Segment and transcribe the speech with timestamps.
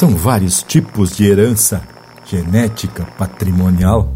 [0.00, 1.82] São vários tipos de herança,
[2.24, 4.10] genética, patrimonial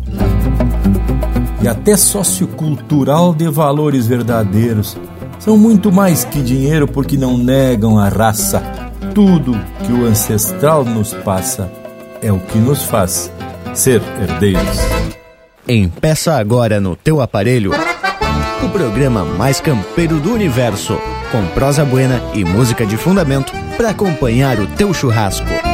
[1.62, 4.96] e até sociocultural de valores verdadeiros.
[5.38, 8.62] São muito mais que dinheiro porque não negam a raça.
[9.14, 9.52] Tudo
[9.84, 11.70] que o ancestral nos passa
[12.22, 13.30] é o que nos faz
[13.74, 14.78] ser herdeiros.
[15.68, 17.72] Empeça agora no teu aparelho
[18.64, 20.98] o programa mais campeiro do universo,
[21.30, 25.73] com prosa buena e música de fundamento para acompanhar o teu churrasco.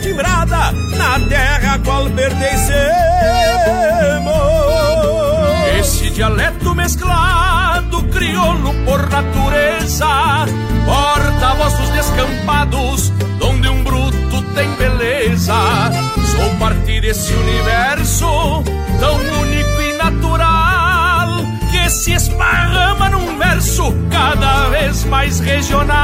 [0.00, 2.80] Timbrada na terra qual pertencemos.
[5.78, 10.46] Esse dialeto mesclado, crioulo por natureza,
[10.84, 15.54] porta-voz dos descampados, donde um bruto tem beleza
[16.30, 18.62] Sou parte desse universo
[18.98, 21.28] tão único e natural
[21.70, 26.00] que se esparrama num verso cada vez mais regional.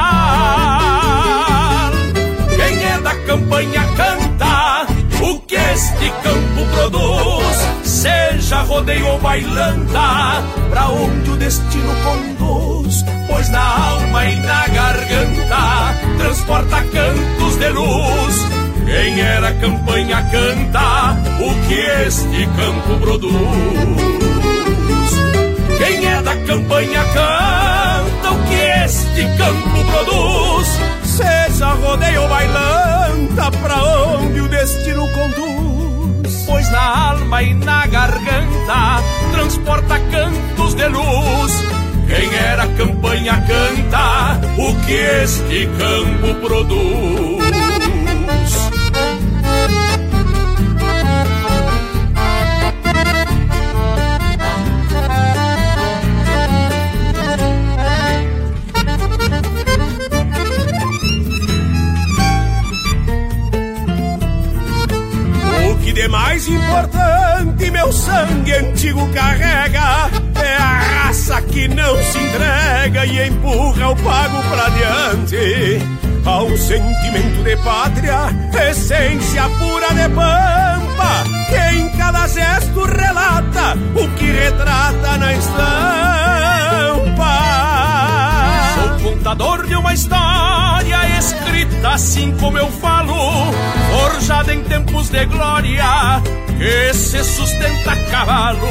[3.37, 4.87] Campanha canta
[5.21, 13.51] o que este campo produz, seja rodeio ou bailanta, pra onde o destino conduz, pois
[13.51, 18.47] na alma e na garganta transporta cantos de luz
[18.87, 23.37] quem era campanha canta o que este campo produz.
[25.77, 30.69] Quem é da campanha canta o que este campo produz.
[31.05, 32.96] Seja rodeio ou bailanta,
[33.51, 36.45] pra onde o destino conduz.
[36.47, 39.03] Pois na alma e na garganta
[39.33, 41.53] transporta cantos de luz.
[42.07, 47.46] Quem era campanha canta o que este campo produz.
[66.53, 70.11] Importante meu sangue antigo carrega
[70.43, 75.97] é a raça que não se entrega e empurra o pago pra diante.
[76.27, 78.31] Um sentimento de pátria,
[78.69, 86.16] essência pura de pampa, que em cada gesto relata o que retrata na estampa
[89.27, 93.13] contador de uma história escrita assim como eu falo,
[93.91, 96.23] forjada em tempos de glória,
[96.57, 98.69] que se sustenta a cavalo.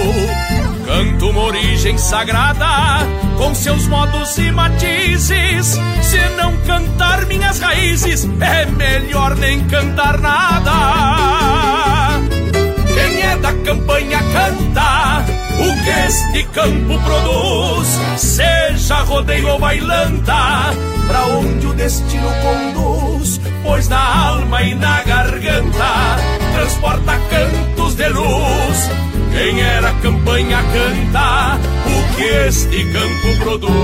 [0.85, 2.99] Canto uma origem sagrada,
[3.37, 5.77] com seus modos e matizes.
[6.01, 10.71] Se não cantar minhas raízes, é melhor nem cantar nada.
[12.93, 14.74] Quem é da campanha canta
[15.85, 17.87] que este campo produz,
[18.17, 20.73] seja rodeio ou bailanta,
[21.07, 26.17] pra onde o destino conduz, pois na alma e na garganta
[26.55, 28.89] transporta cantos de luz.
[29.31, 33.75] Quem era campanha canta o que este campo produz.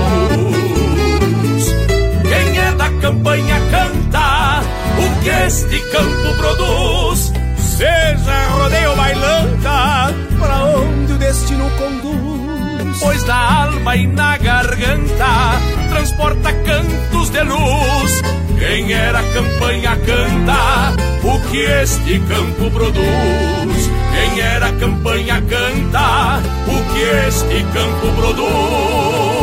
[2.22, 4.62] Quem é da campanha canta
[4.98, 7.41] o que este campo produz
[7.76, 13.00] Seja rodeio bailanta, pra onde o destino conduz.
[13.00, 15.58] Pois na alma e na garganta
[15.88, 18.22] transporta cantos de luz.
[18.58, 20.92] Quem era campanha canta
[21.24, 23.90] o que este campo produz.
[24.12, 29.41] Quem era campanha canta o que este campo produz.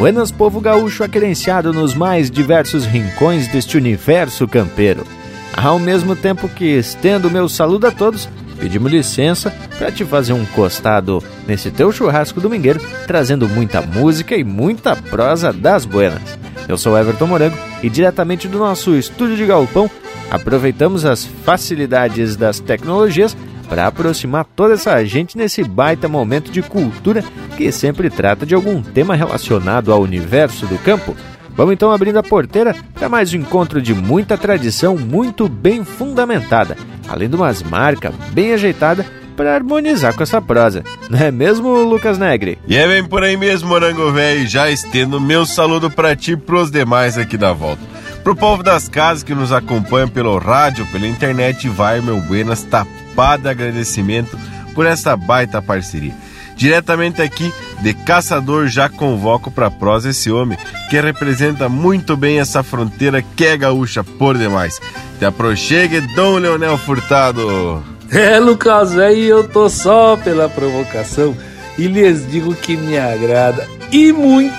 [0.00, 5.06] Buenas, povo gaúcho aquerenciado nos mais diversos rincões deste universo campeiro.
[5.54, 8.26] Ao mesmo tempo que estendo meu saludo a todos,
[8.58, 14.42] pedimos licença para te fazer um costado nesse teu churrasco domingueiro, trazendo muita música e
[14.42, 16.22] muita prosa das buenas.
[16.66, 19.90] Eu sou Everton Morango e diretamente do nosso estúdio de galpão,
[20.30, 23.36] aproveitamos as facilidades das tecnologias
[23.70, 27.24] para aproximar toda essa gente nesse baita momento de cultura
[27.56, 31.16] que sempre trata de algum tema relacionado ao universo do campo.
[31.50, 36.76] Vamos então abrindo a porteira para mais um encontro de muita tradição muito bem fundamentada,
[37.08, 39.06] além de umas marcas bem ajeitada
[39.36, 40.82] para harmonizar com essa prosa.
[41.08, 42.58] Não é mesmo, Lucas Negre?
[42.66, 44.46] E é bem por aí mesmo, Morango Velho.
[44.48, 47.80] Já estendo meu saludo para ti e pros demais aqui da volta.
[48.24, 52.64] Pro povo das casas que nos acompanha pelo rádio, pela internet, vai meu buenas
[53.10, 54.38] tapado agradecimento
[54.74, 56.14] por essa baita parceria.
[56.56, 60.58] Diretamente aqui de Caçador já convoco para prosa esse homem
[60.90, 64.78] que representa muito bem essa fronteira que é gaúcha por demais.
[65.18, 67.82] Te aproxegue, Dom Leonel Furtado.
[68.10, 71.34] É, Lucas, aí eu tô só pela provocação
[71.78, 74.54] e lhes digo que me agrada e muito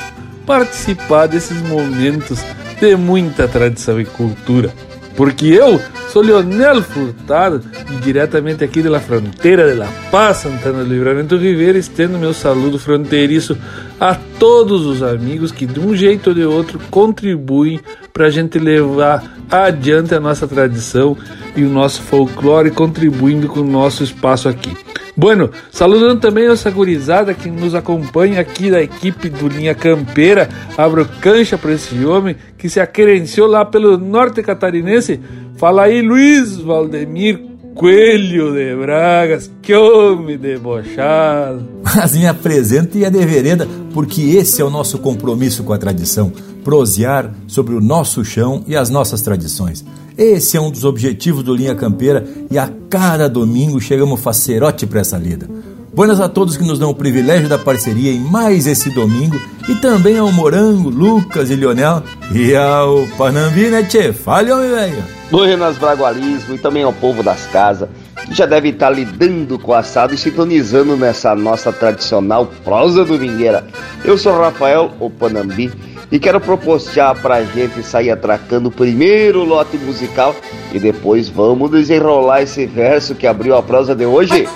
[0.46, 2.40] participar desses momentos
[2.80, 4.74] de muita tradição e cultura.
[5.16, 5.80] Porque eu
[6.12, 11.78] sou Leonel Furtado e diretamente aqui da fronteira de La Paz, Santana do Livramento Ribeira,
[11.78, 13.58] estendo meu saludo fronteiriço
[13.98, 17.80] a todos os amigos que de um jeito ou de outro contribuem
[18.12, 21.16] para a gente levar adiante a nossa tradição
[21.56, 24.76] e o nosso folclore, contribuindo com o nosso espaço aqui.
[25.16, 30.50] Bueno, saludando também essa gurizada que nos acompanha aqui da equipe do Linha Campeira.
[30.78, 35.20] Abro cancha para esse homem que se aquerenciou lá pelo norte catarinense.
[35.58, 41.68] Fala aí, Luiz Valdemir Coelho de Bragas, que homem debochado.
[41.84, 46.32] Mas me apresenta e a devereda, porque esse é o nosso compromisso com a tradição,
[46.64, 49.86] prosear sobre o nosso chão e as nossas tradições.
[50.22, 55.02] Esse é um dos objetivos do Linha Campeira e a cada domingo chegamos facerote para
[55.02, 55.50] essa lida.
[55.92, 59.74] Buenas a todos que nos dão o privilégio da parceria em mais esse domingo e
[59.74, 64.14] também ao Morango, Lucas e Lionel e ao Panambi, né, tchê?
[64.14, 65.04] Fale, homem, velho.
[65.32, 67.90] Buenas Bragualismo e também ao povo das casas
[68.28, 73.66] que já deve estar lidando com o assado e sintonizando nessa nossa tradicional prosa domingueira.
[74.06, 75.72] Eu sou Rafael, o Panambi,
[76.12, 80.36] e quero propostear pra gente sair atracando o primeiro lote musical
[80.74, 84.48] e depois vamos desenrolar esse verso que abriu a prosa de hoje.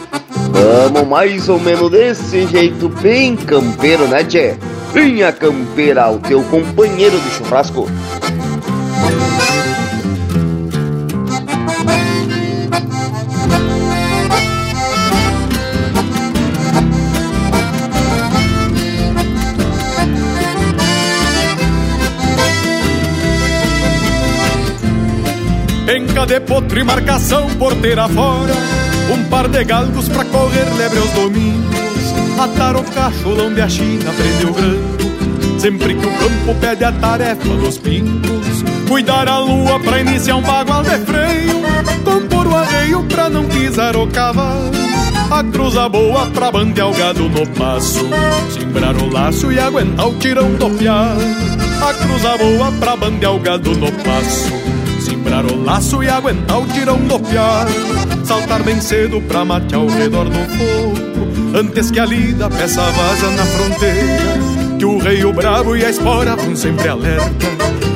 [0.51, 4.55] Vamos mais ou menos desse jeito bem campeiro, né, Tchê?
[4.93, 7.87] Linha campeira, o teu companheiro de churrasco.
[26.27, 28.53] De potro e marcação porteira fora
[29.13, 31.75] Um par de galgos pra correr lebre aos domingos
[32.39, 37.47] Atar o cacholão de a China prendeu grando Sempre que o campo pede a tarefa
[37.47, 41.61] dos pingos Cuidar a lua pra iniciar um bagual de freio
[42.03, 44.71] Compor o arreio pra não pisar o cavalo.
[45.29, 47.99] A cruza boa pra bandear o gado no passo
[48.51, 51.15] Simbrar o laço e aguentar o tirão do piar.
[51.81, 54.84] A cruza boa pra bandear o gado no passo
[55.35, 57.67] Simbrar o laço e aguentar o tirão do piar.
[58.23, 63.29] Saltar bem cedo pra matear ao redor do fogo Antes que a lida peça vaza
[63.31, 64.77] na fronteira.
[64.79, 67.29] Que o rei, o bravo e a espora vão sempre alerta.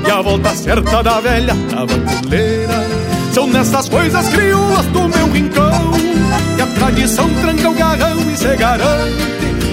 [0.06, 2.88] E a volta certa da velha tabaculeira
[3.34, 5.92] São nessas coisas crioulas do meu rincão
[6.56, 9.14] Que a tradição tranca o garrão e se garante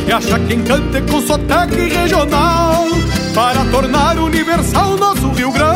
[0.06, 2.86] E acha quem cante com sotaque regional
[3.34, 5.75] Para tornar universal nosso Rio Grande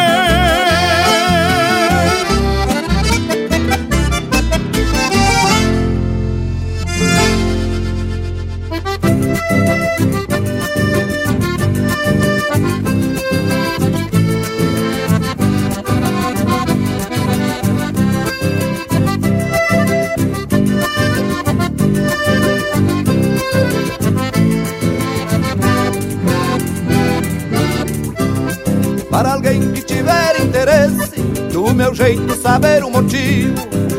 [30.51, 31.21] interesse
[31.53, 33.55] no meu jeito saber o motivo,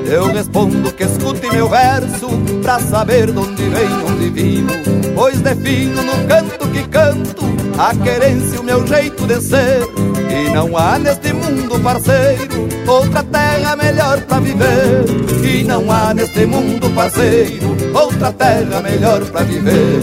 [0.06, 2.28] eu respondo que escute meu verso
[2.62, 4.68] pra saber de onde venho, onde vivo.
[5.14, 7.42] Pois defino no canto que canto
[7.78, 9.82] a querência, o meu jeito de ser.
[10.30, 15.04] E não há neste mundo, parceiro, outra terra melhor pra viver.
[15.42, 20.02] E não há neste mundo, parceiro, outra terra melhor pra viver.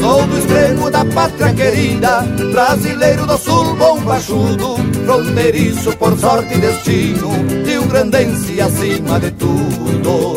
[0.00, 6.58] Sou do extremo da pátria querida, brasileiro do sul, bom baixudo, fronteiriço por sorte e
[6.58, 7.30] destino,
[7.64, 10.36] Rio Grandense acima de tudo.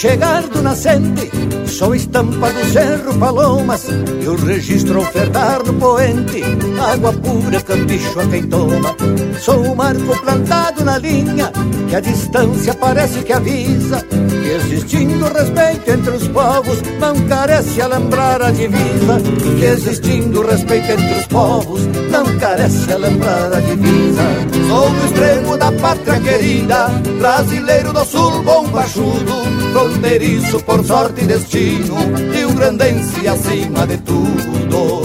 [0.00, 1.30] Chegar do nascente,
[1.66, 3.86] sou estampa do Cerro Palomas
[4.22, 6.42] e o registro ofertar no poente,
[6.90, 8.96] água pura, cambicho a quem toma.
[9.40, 11.52] Sou o marco plantado na linha,
[11.88, 14.04] que a distância parece que avisa
[14.42, 19.20] que existindo respeito entre os povos, não carece a lembrar a divisa.
[19.58, 24.22] Que existindo respeito entre os povos, não carece a lembrar a divisa.
[24.68, 29.32] Sou do extremo da pátria querida, brasileiro do sul, bom baixudo,
[29.72, 31.96] fronteiriço por sorte e destino,
[32.32, 34.99] Rio Grandense acima de tudo.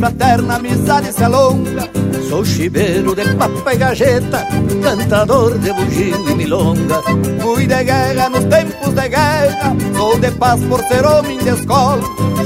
[0.00, 1.86] Fraterna amizade se alonga.
[2.28, 4.46] Sou chiveiro de papa e gajeta,
[4.82, 7.02] cantador de bugio e milonga.
[7.42, 12.02] Fui de guerra nos tempos de guerra, sou de paz por ser homem de escola.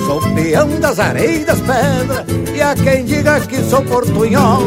[0.07, 4.63] Sou peão das areias e das pedras, e a quem diga que sou portunhol.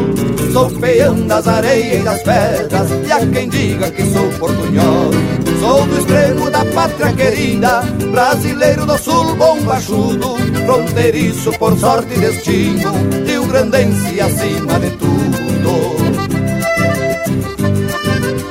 [0.52, 5.10] Sou peão das areias e das pedras, e a quem diga que sou portunhol.
[5.60, 10.36] Sou do extremo da pátria querida, brasileiro do sul, bom baixudo,
[10.68, 12.92] fronteiriço por sorte e destino,
[13.26, 15.72] Rio Grandense acima de tudo.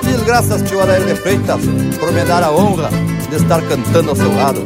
[0.04, 1.62] Mil graças, tio Arael de Freitas,
[2.00, 2.90] por me dar a honra
[3.30, 4.64] de estar cantando ao seu lado.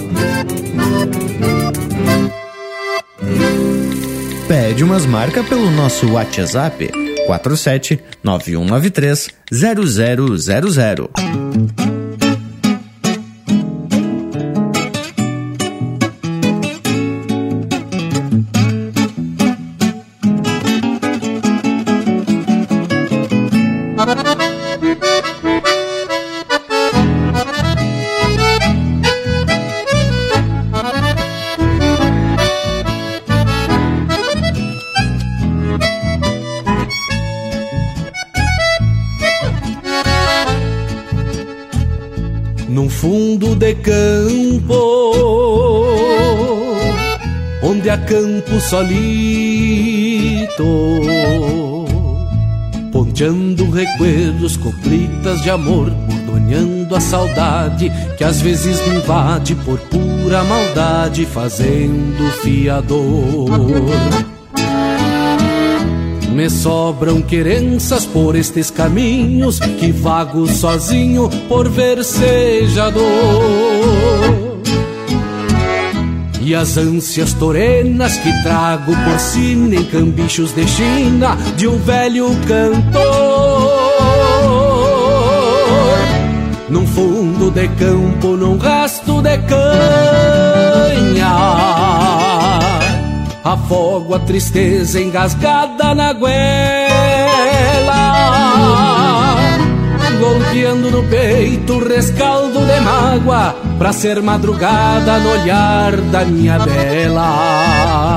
[4.47, 6.89] Pede umas marcas pelo nosso WhatsApp
[7.27, 11.09] 47 9193 0000.
[48.11, 49.01] Onde acampo solito
[52.91, 60.43] Ponteando recuerdos, coplitas de amor Bordoneando a saudade que às vezes me invade Por pura
[60.43, 63.49] maldade, fazendo fiador
[66.33, 73.01] me sobram querenças por estes caminhos que vago sozinho por versejador.
[76.51, 82.27] E as ânsias torenas que trago por si nem cambichos de China de um velho
[82.45, 83.01] cantor.
[86.69, 89.61] Num fundo de campo, num rasto de canha.
[93.45, 96.41] Afogo a tristeza engasgada na goela
[100.19, 108.11] Golpeando no peito o rescaldo de mágoa Pra ser madrugada no olhar da minha bela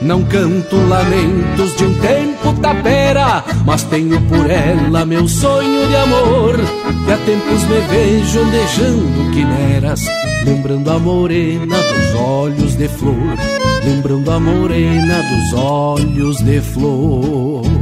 [0.00, 6.58] não canto lamentos de um tempo tapera, mas tenho por ela meu sonho de amor.
[7.06, 10.06] E há tempos me vejo ondejando quimeras,
[10.46, 13.36] lembrando a morena dos olhos de flor,
[13.84, 17.81] lembrando a morena dos olhos de flor.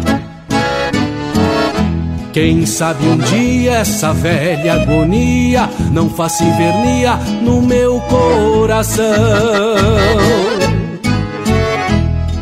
[2.41, 9.05] Quem sabe um dia essa velha agonia não faça invernia no meu coração.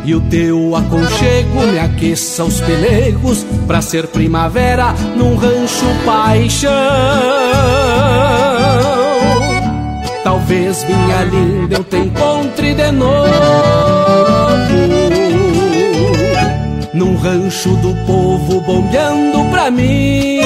[0.02, 6.70] E o teu aconchego me aqueça os pelegos pra ser primavera num rancho paixão.
[10.24, 14.99] Talvez minha linda eu te encontre de novo
[16.92, 20.40] num rancho do povo bombeando pra mim.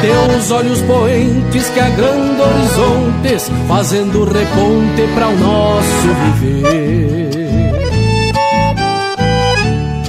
[0.00, 6.08] Teus olhos poentes que agrandam horizontes, fazendo reponte para o nosso
[6.40, 8.32] viver.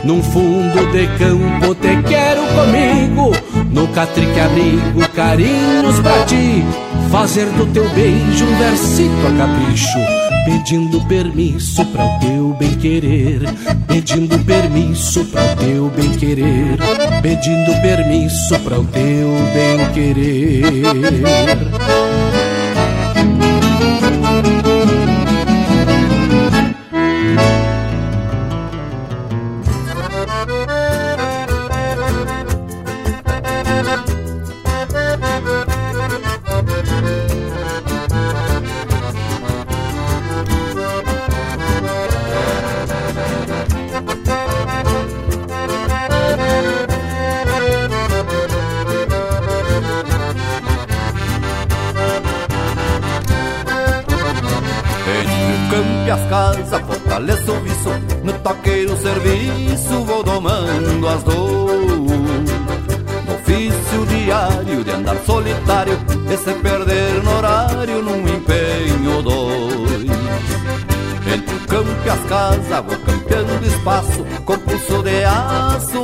[0.03, 3.31] Num fundo de campo te quero comigo,
[3.71, 6.65] no catrique abrigo carinhos pra ti,
[7.09, 13.41] fazer do teu beijo um versito a capricho pedindo permisso para o teu bem querer,
[13.87, 16.77] pedindo permisso para o teu bem querer,
[17.21, 20.73] pedindo permisso para o teu bem querer.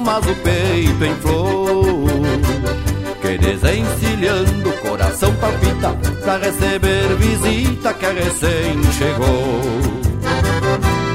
[0.01, 2.09] Mas o peito em flor
[3.21, 9.99] Que desencilhando coração palpita Pra receber visita que recém chegou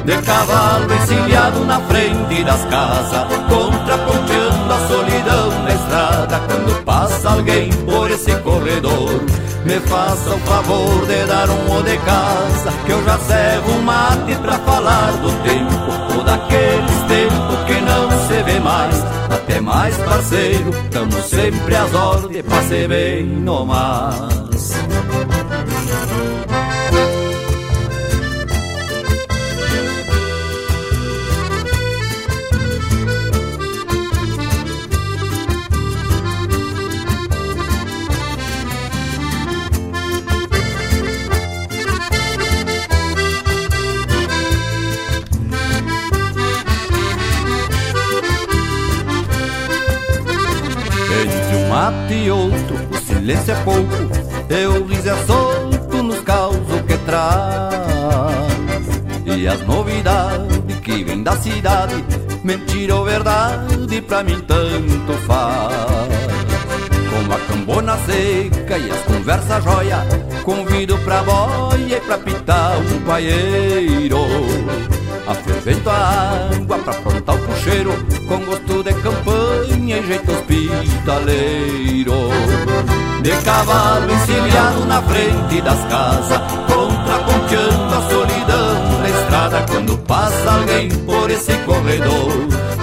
[0.04, 6.40] de cavalo encilhado na frente das casas, contraponteando a solidão na estrada.
[6.40, 9.20] Quando passa alguém por esse corredor,
[9.64, 13.82] me faça o favor de dar um o de casa, que eu já servo um
[13.82, 19.04] mate pra falar do tempo, ou daqueles tempos que não se vê mais.
[19.28, 24.33] Até mais parceiro, tamo sempre às ordens, passe bem no mais.
[53.24, 53.90] Silêncio é pouco,
[54.50, 57.74] eu riso é solto nos causos que traz.
[59.24, 62.04] E as novidades que vêm da cidade,
[62.44, 65.72] mentira ou verdade, pra mim tanto faz.
[67.08, 70.06] Com a cambona seca e as conversas joia,
[70.42, 74.18] convido pra boia e pra pitar um paieiro.
[75.26, 77.94] Afervento a água pra plantar o puxeiro,
[78.28, 82.14] com gosto de campanha e jeito hospitaleiro.
[83.24, 89.64] De cavalo encilhado na frente das casas, contraponteando a solidão da estrada.
[89.66, 92.34] Quando passa alguém por esse corredor,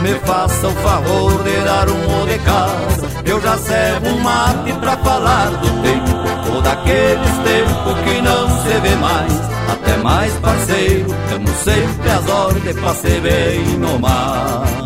[0.02, 3.08] me faça o favor de dar um de casa.
[3.24, 8.80] Eu já servo um mate pra falar do tempo, ou daqueles tempos que não se
[8.80, 9.42] vê mais.
[9.72, 14.81] Até mais parceiro, tamo sempre às ordens pra ser bem no mar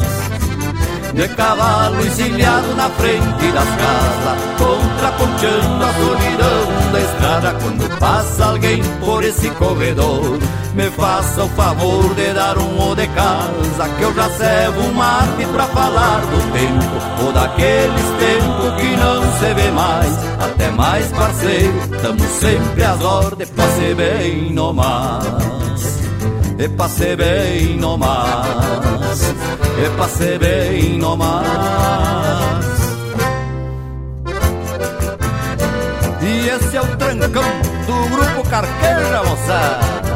[1.15, 7.55] de cavalo encilhado na frente das casas, contraponteando a solidão da estrada.
[7.61, 10.37] Quando passa alguém por esse corredor,
[10.73, 14.93] me faça o favor de dar um o de casa, que eu já servo um
[14.93, 20.25] mate pra falar do tempo, ou daqueles tempos que não se vê mais.
[20.37, 25.55] Até mais parceiro, tamo sempre às ordens pra ser bem no mais
[26.57, 29.34] e passei bem no mais,
[29.77, 32.65] e passei bem no mais.
[36.21, 37.43] E esse é o trancão
[37.85, 40.14] do grupo Carqueja, moçada.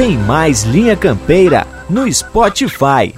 [0.00, 3.14] Tem mais Linha Campeira no Spotify.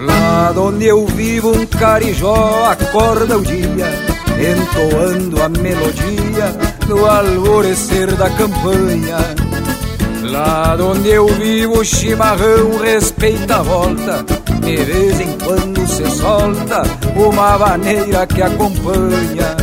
[0.00, 3.92] Lá onde eu vivo um carijó acorda o dia
[4.40, 6.56] Entoando a melodia
[6.88, 9.18] no alvorecer da campanha
[10.22, 16.82] Lá onde eu vivo o chimarrão respeita a volta De vez em quando se solta
[17.16, 19.56] uma maneira que acompanha.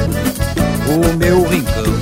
[0.88, 1.94] O meu rincão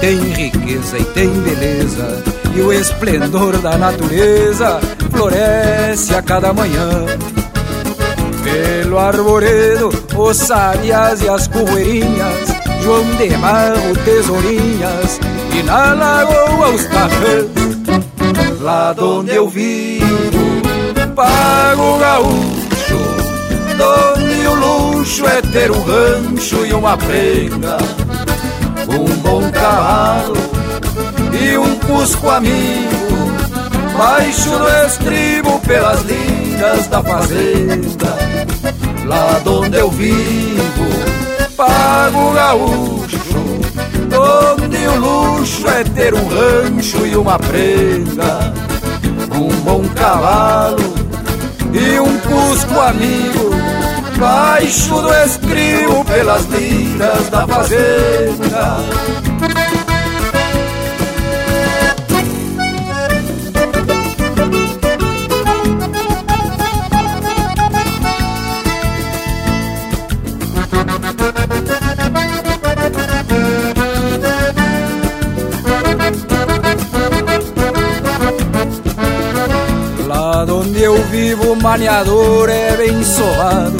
[0.00, 2.22] tem riqueza e tem beleza
[2.54, 7.06] E o esplendor da natureza floresce a cada manhã.
[8.44, 12.48] Pelo arvoredo, os sábias e as correirinhas
[12.82, 15.20] João de Marro, tesourinhas
[15.54, 17.68] E na lagoa os tarrãs
[18.60, 20.57] lá onde eu vivo,
[21.18, 23.00] pago gaúcho,
[23.76, 27.76] donde o luxo é ter um rancho e uma prenda,
[28.88, 30.36] um bom cavalo
[31.42, 33.32] e um cusco amigo,
[33.98, 38.16] baixo do estribo pelas linhas da fazenda,
[39.04, 40.86] lá onde eu vivo,
[41.56, 43.18] pago gaúcho,
[44.06, 48.54] onde o luxo é ter um rancho e uma prenda,
[49.34, 50.97] um bom cavalo
[51.78, 53.50] e um cusco amigo,
[54.18, 59.27] baixo do estribo pelas linhas da fazenda.
[81.68, 83.76] Maniador é bem sovado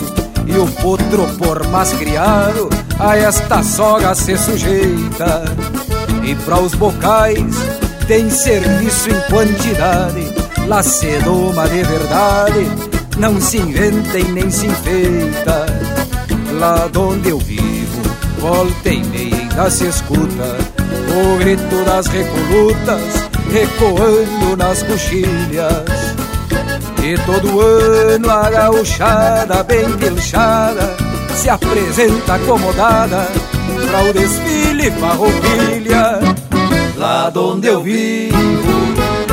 [0.47, 5.45] E o potro, por mais criado, a esta soga se sujeita.
[6.23, 7.55] E para os bocais
[8.07, 10.35] tem serviço em quantidade
[10.67, 12.71] Lá se doma de verdade,
[13.17, 15.65] não se inventa e nem se enfeita.
[16.59, 18.03] Lá onde eu vivo,
[18.39, 20.59] volta e meia ainda se escuta
[21.17, 25.88] O grito das recolutas ecoando nas coxilhas
[27.17, 30.97] todo ano a gauchada bem pilchada
[31.35, 33.27] Se apresenta acomodada
[33.89, 36.19] Pra o desfile farroupilha.
[36.97, 38.39] Lá onde eu vivo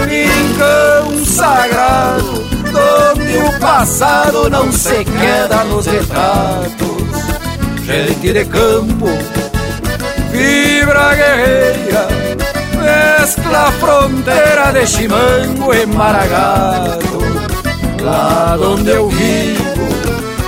[0.08, 2.46] Rincão sagrado
[3.16, 6.96] Onde o passado não se queda nos retratos.
[7.84, 9.08] Gente de campo
[10.32, 12.08] Fibra guerreira
[12.80, 17.15] Mescla fronteira de chimango e maragato
[18.06, 19.88] lá onde eu vivo,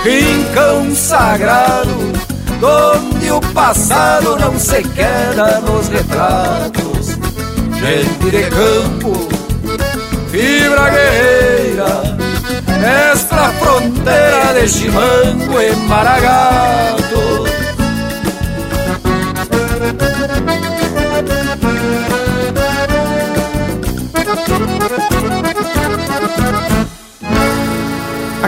[0.04, 2.12] rincão sagrado,
[2.62, 7.18] onde o passado não se queda nos retratos.
[7.80, 9.28] Gente de campo,
[10.30, 12.16] fibra guerreira,
[12.80, 17.08] nesta fronteira de chimango e maragato.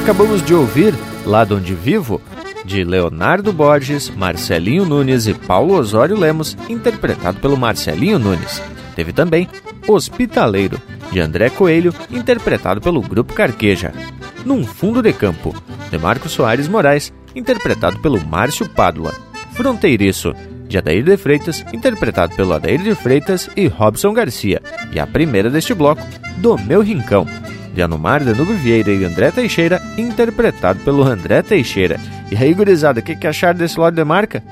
[0.02, 0.94] Acabamos de ouvir
[1.26, 2.20] Lá de Onde Vivo,
[2.64, 8.62] de Leonardo Borges, Marcelinho Nunes e Paulo Osório Lemos, interpretado pelo Marcelinho Nunes.
[8.96, 9.46] Teve também
[9.86, 10.80] Hospitaleiro,
[11.12, 13.92] de André Coelho, interpretado pelo Grupo Carqueja.
[14.44, 15.54] Num Fundo de Campo,
[15.90, 19.14] de Marcos Soares Moraes, interpretado pelo Márcio Pádua.
[19.52, 20.34] Fronteiriço,
[20.66, 24.62] de Adair de Freitas, interpretado pelo Adair de Freitas e Robson Garcia.
[24.92, 26.02] E a primeira deste bloco,
[26.38, 27.26] Do Meu Rincão,
[27.81, 31.99] de Anumar Danube Vieira e André Teixeira, interpretado pelo André Teixeira.
[32.31, 34.43] E aí, gurizada, o que, que acharam desse lote de marca?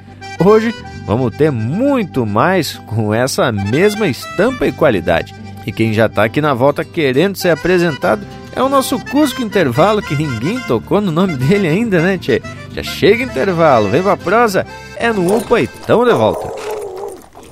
[0.42, 5.34] Hoje vamos ter muito mais com essa mesma estampa e qualidade.
[5.66, 8.22] E quem já está aqui na volta querendo ser apresentado
[8.56, 12.40] é o nosso Cusco Intervalo, que ninguém tocou no nome dele ainda, né, tchê?
[12.72, 16.50] Já chega intervalo, vem pra prosa, é no UPA e tamo de volta.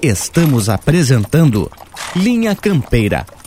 [0.00, 1.70] Estamos apresentando
[2.14, 3.26] Linha Campeira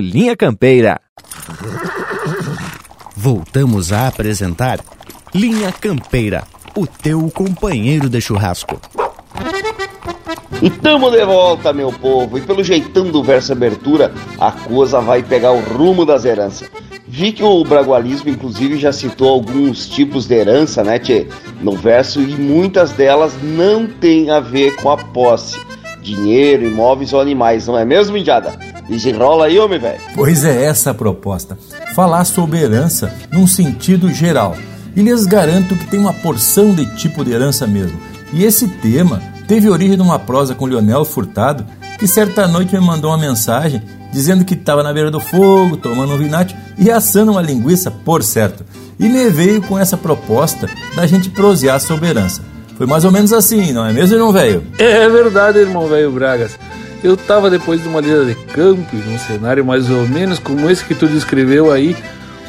[0.00, 1.00] Linha Campeira.
[3.16, 4.80] Voltamos a apresentar
[5.34, 6.44] Linha Campeira,
[6.76, 8.80] o teu companheiro de churrasco.
[10.60, 15.22] E tamo de volta, meu povo, e pelo jeitão do verso abertura, a coisa vai
[15.22, 16.68] pegar o rumo das heranças.
[17.06, 21.26] Vi que o bragualismo, inclusive, já citou alguns tipos de herança, né, tchê,
[21.62, 25.58] no verso, e muitas delas não têm a ver com a posse,
[26.02, 28.77] dinheiro, imóveis ou animais, não é mesmo, Indiada?
[28.88, 30.00] Desenrola aí, homem velho.
[30.14, 31.58] Pois é essa a proposta.
[31.94, 34.56] Falar sobre herança num sentido geral.
[34.96, 37.98] E lhes garanto que tem uma porção de tipo de herança mesmo.
[38.32, 41.64] E esse tema teve origem numa prosa com Leonel Furtado,
[41.98, 46.14] que certa noite me mandou uma mensagem dizendo que estava na beira do fogo, tomando
[46.14, 48.64] um vinate e assando uma linguiça, por certo.
[48.98, 52.42] E me veio com essa proposta da gente prosear sobre herança.
[52.76, 54.64] Foi mais ou menos assim, não é mesmo, irmão velho?
[54.78, 56.58] É verdade, irmão velho Bragas.
[57.02, 60.84] Eu tava depois de uma lida de campo, num cenário mais ou menos como esse
[60.84, 61.96] que tu descreveu aí,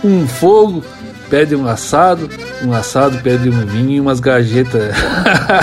[0.04, 0.84] um fogo
[1.30, 2.30] pede um assado,
[2.64, 4.96] um assado pede um vinho e umas gajetas.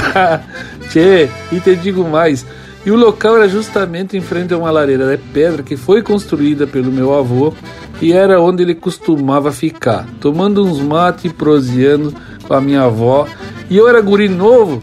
[0.89, 2.47] Tchê, e te digo mais,
[2.87, 6.69] e o local era justamente em frente a uma lareira de pedra que foi construída
[6.69, 7.53] pelo meu avô
[8.01, 12.15] e era onde ele costumava ficar, tomando uns mates e proseando
[12.47, 13.27] com a minha avó.
[13.69, 14.81] E eu era guri novo,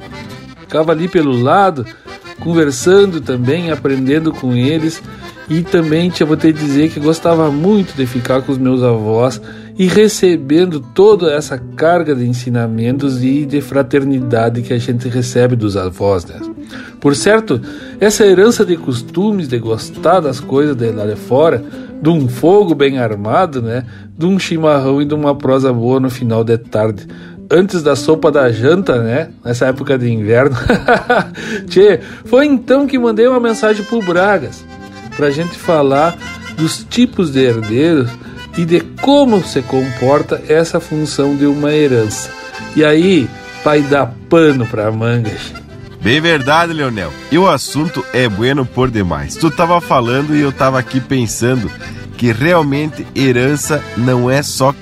[0.59, 1.85] ficava ali pelo lado,
[2.43, 5.01] conversando também, aprendendo com eles.
[5.49, 9.41] E também te vou te dizer que gostava muito de ficar com os meus avós
[9.77, 15.75] e recebendo toda essa carga de ensinamentos e de fraternidade que a gente recebe dos
[15.75, 16.25] avós.
[16.25, 16.39] Né?
[16.99, 17.59] Por certo,
[17.99, 21.63] essa herança de costumes, de gostar das coisas de lá de fora,
[22.01, 23.85] de um fogo bem armado, né?
[24.17, 27.07] de um chimarrão e de uma prosa boa no final de tarde,
[27.49, 29.29] antes da sopa da janta, né?
[29.43, 30.55] Nessa época de inverno.
[31.67, 34.63] Tchê, foi então que mandei uma mensagem pro Bragas
[35.15, 36.17] pra gente falar
[36.57, 38.09] dos tipos de herdeiros
[38.57, 42.29] e de como se comporta essa função de uma herança.
[42.75, 43.27] E aí,
[43.63, 45.53] vai dar pano pra mangas.
[46.01, 47.13] Bem verdade, Leonel.
[47.31, 49.35] E o assunto é bueno por demais.
[49.35, 51.71] Tu tava falando e eu tava aqui pensando
[52.17, 54.75] que realmente herança não é só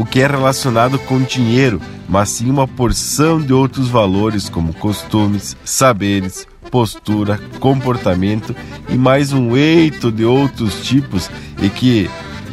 [0.00, 5.54] o que é relacionado com dinheiro, mas sim uma porção de outros valores como costumes,
[5.62, 8.56] saberes, postura, comportamento
[8.88, 12.08] e mais um eito de outros tipos e que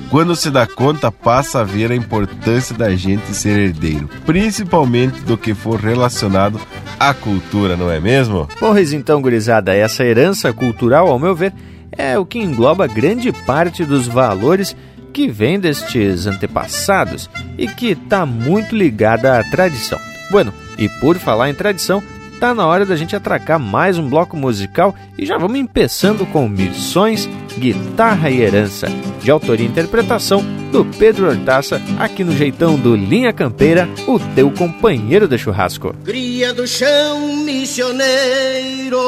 [0.10, 5.38] quando se dá conta, passa a ver a importância da gente ser herdeiro, principalmente do
[5.38, 6.60] que for relacionado
[7.00, 8.46] à cultura, não é mesmo?
[8.60, 11.54] Pois então, gurizada, essa herança cultural, ao meu ver,
[11.94, 14.76] é o que engloba grande parte dos valores
[15.18, 17.28] que vem destes antepassados
[17.58, 20.00] e que está muito ligada à tradição.
[20.30, 22.04] Bueno, e por falar em tradição,
[22.40, 26.48] tá na hora da gente atracar mais um bloco musical e já vamos empeçando com
[26.48, 27.28] Missões,
[27.58, 28.86] Guitarra e Herança,
[29.20, 34.52] de autoria e interpretação do Pedro Hortaça, aqui no jeitão do Linha Campeira, o teu
[34.52, 35.96] companheiro de churrasco.
[36.04, 39.00] Cria do chão missioneiro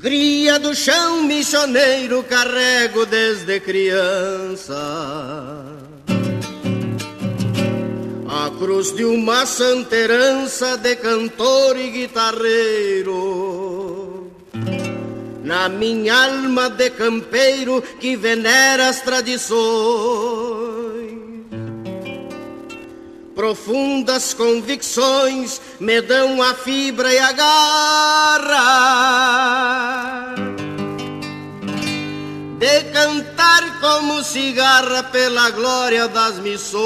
[0.00, 4.74] Cria do chão missioneiro, carrego desde criança.
[8.26, 13.10] A cruz de uma santa herança de cantor e guitarreiro.
[15.44, 20.59] Na minha alma de campeiro que venera as tradições
[23.40, 28.44] Profundas convicções me dão a fibra e a garra
[32.58, 36.80] de cantar como cigarra pela glória das missões.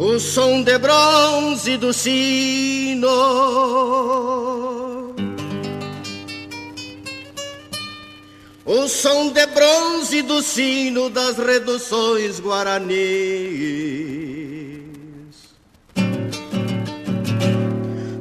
[0.00, 3.06] O som de bronze do sino.
[8.64, 12.96] O som de bronze do sino das reduções guaranis.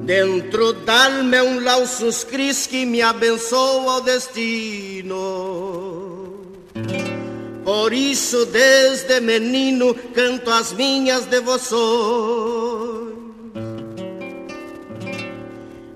[0.04, 5.89] Dentro da alma é um lausus cris que me abençoa o destino.
[7.70, 11.80] Por isso, desde menino, canto as minhas devoções.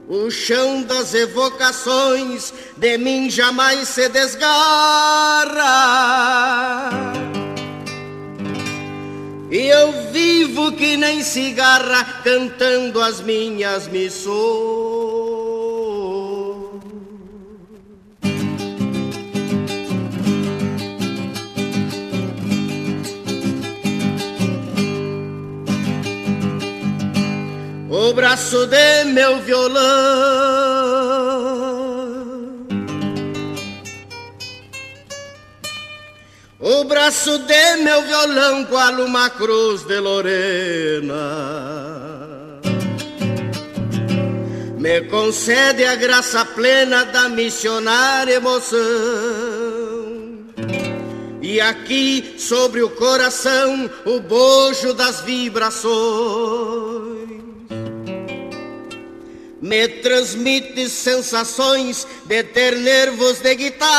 [0.08, 4.52] O chão das evocações de mim jamais se desgarra.
[9.50, 15.13] E eu vivo que nem cigarra, cantando as minhas missões.
[27.94, 29.84] O braço de meu violão.
[36.60, 41.14] O braço de meu violão, qual uma cruz de Lorena,
[44.80, 48.82] me concede a graça plena da missionária emoção.
[51.44, 56.83] E aqui sobre o coração o bojo das vibrações
[59.74, 63.90] me transmite sensações de ter nervos de guitarra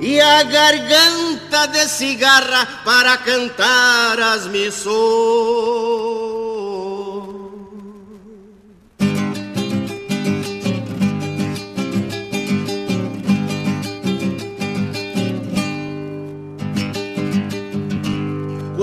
[0.00, 6.15] e a garganta de cigarra para cantar as missões.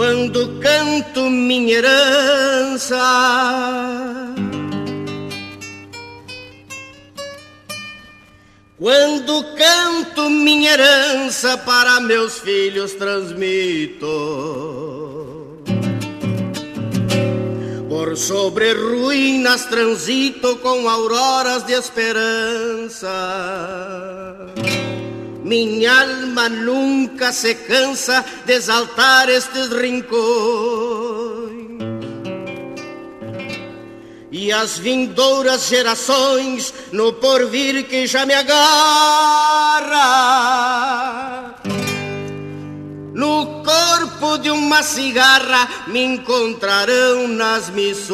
[0.04, 3.00] Quando canto minha herança.
[8.78, 14.06] Quando canto minha herança para meus filhos transmito.
[17.88, 23.08] Por sobre ruínas transito com auroras de esperança.
[25.54, 30.18] Minha alma nunca se cansa de exaltar estes rincões.
[34.32, 38.64] E as vindouras gerações no porvir que já me agarra.
[43.14, 48.14] No corpo de uma cigarra me encontrarão nas missões.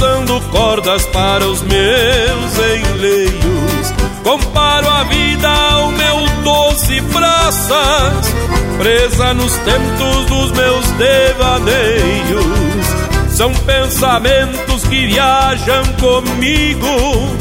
[0.00, 2.54] Trançando cordas para os meus
[2.88, 3.92] enleios.
[4.24, 8.34] Comparo a vida ao meu doce praças,
[8.78, 12.40] presa nos tempos dos meus devaneios.
[13.28, 17.38] São pensamentos que viajam comigo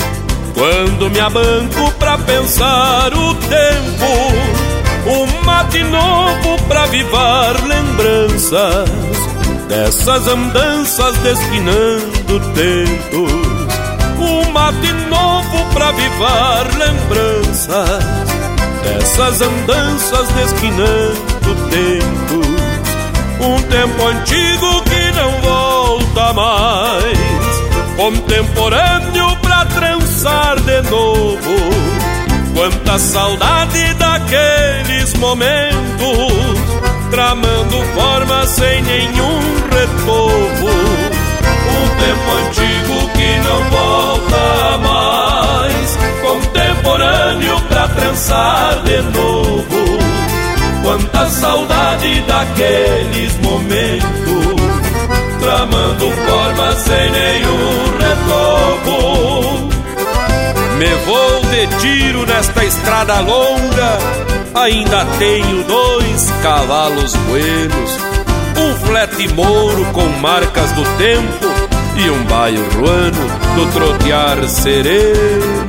[0.53, 9.28] Quando me abanco pra pensar o tempo, um mate novo pra vivar lembranças
[9.70, 13.32] dessas andanças desquinando tentos.
[14.20, 18.03] Um mate novo pra vivar lembranças
[18.84, 22.59] dessas andanças desquinando tentos.
[23.39, 31.39] Um tempo antigo que não volta mais, contemporâneo pra trançar de novo.
[32.53, 36.38] Quanta saudade daqueles momentos,
[37.20, 39.39] tramando formas sem nenhum
[39.74, 40.70] retorno.
[41.76, 49.99] Um tempo antigo que não volta mais, contemporâneo pra trançar de novo.
[50.82, 54.55] Quanta saudade daqueles momentos,
[55.41, 59.59] tramando formas sem nenhum retorno.
[60.80, 63.97] Me vou de tiro nesta estrada longa,
[64.55, 67.97] ainda tenho dois cavalos buenos,
[68.57, 71.45] um flete mouro com marcas do tempo
[71.97, 75.67] e um baio ruano do trotear sereno.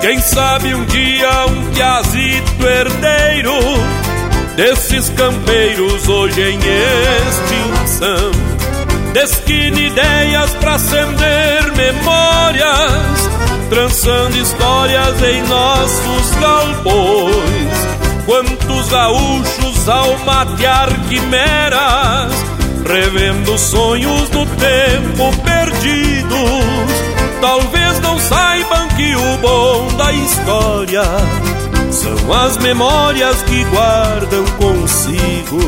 [0.00, 3.52] Quem sabe um dia um piazito herdeiro
[4.54, 8.53] desses campeiros hoje em extinção
[9.14, 13.30] desquine ideias pra acender memórias,
[13.70, 17.94] trançando histórias em nossos galpões.
[18.26, 22.32] Quantos gaúchos ao matear quimeras,
[22.86, 31.02] revendo sonhos do tempo perdidos talvez não saibam que o bom da história
[31.90, 35.60] são as memórias que guardam consigo.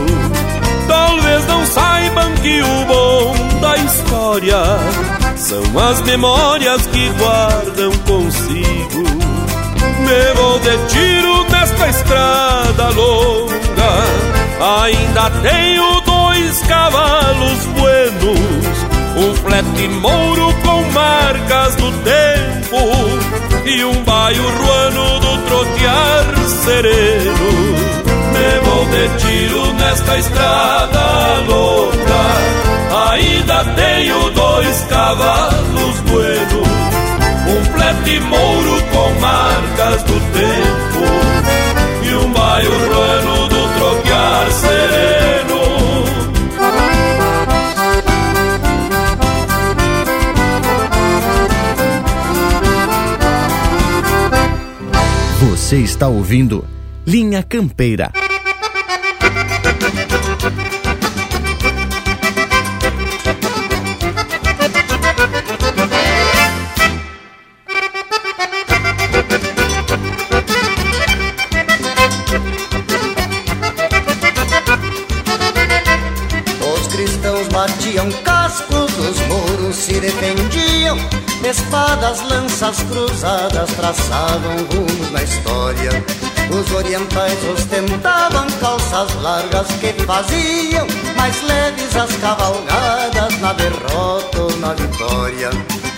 [0.89, 1.26] Talvez
[1.67, 4.63] saibam que o bom da história
[5.37, 9.03] são as memórias que guardam consigo.
[10.01, 18.87] Me vou de tiro nesta estrada longa, ainda tenho dois cavalos buenos
[19.17, 26.25] um flete mouro com marcas do tempo e um baio ruano do trotear
[26.65, 28.06] sereno.
[28.37, 32.23] Me vou de tiro nesta estrada louca,
[33.13, 36.69] ainda tenho dois cavalos buenos,
[37.49, 41.01] um flete mouro com marcas do tempo
[42.03, 45.17] e um baio ruano do trotear sereno.
[55.41, 56.76] Você está ouvindo
[57.07, 58.11] Linha Campeira.
[76.61, 80.99] Os cristãos batiam cascos, os muros se defendiam
[81.49, 86.26] Espadas, lanças cruzadas traçavam rumos na história.
[86.51, 90.87] Os orientais ostentavam calças largas que faziam
[91.17, 95.51] mais leves as cavalgadas na derrota ou na vitória.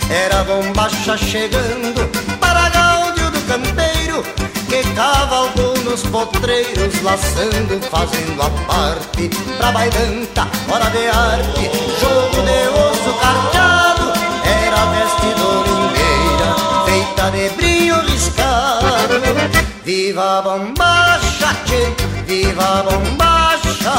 [0.09, 4.23] Era bombacha chegando para gáudio do campeiro
[4.69, 12.69] que cavalgou nos potreiros, laçando, fazendo a parte pra bailanta, hora de arte, jogo de
[12.77, 14.13] osso carteado
[14.45, 16.49] era veste domingueira
[16.85, 21.81] Feita de brilho riscado Viva bombacha, tchê,
[22.27, 23.95] viva bombacha.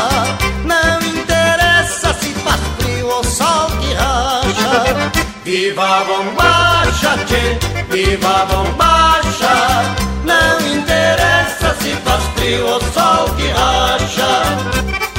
[0.64, 5.10] Não interessa se faz frio ou sol que racha.
[5.44, 7.58] Viva bombacha, tchê,
[7.90, 9.82] viva bombacha.
[10.24, 15.09] Não interessa se faz frio ou sol que racha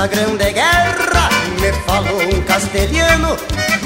[0.00, 1.28] da Grande Guerra
[1.60, 3.36] me falou um castelhano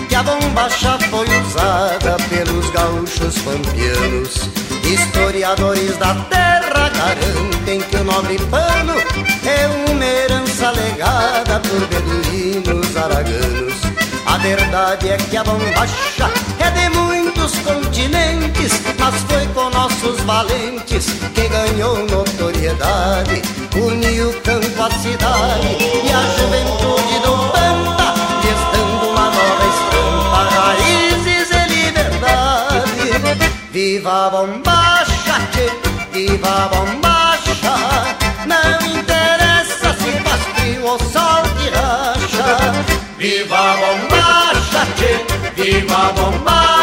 [0.08, 4.48] que a bombacha foi usada pelos gaúchos pampianos.
[4.84, 8.94] Historiadores da terra garantem que o nobre pano
[9.44, 13.74] é uma herança legada por beduínos araganos.
[14.26, 19.43] A verdade é que a bombacha é de muitos continentes, mas foi
[20.24, 23.42] valentes que ganhou notoriedade,
[23.76, 31.62] uniu campo à cidade e a juventude do Pampa, testando uma nova estampa, raízes e
[31.74, 33.52] liberdade.
[33.70, 35.70] Viva a bombacha, tchê,
[36.12, 37.54] viva a bombacha,
[38.46, 41.42] não interessa se faz frio ou sol
[41.74, 42.72] racha.
[43.18, 45.12] Viva a bombacha, tchê,
[45.62, 46.73] viva a bombacha.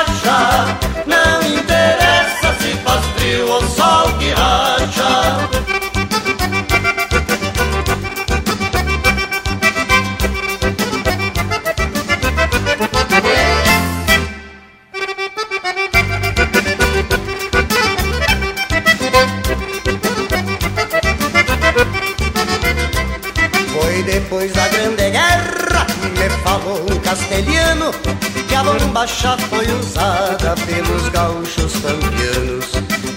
[29.12, 32.66] A bombacha foi usada pelos gaúchos campeanos.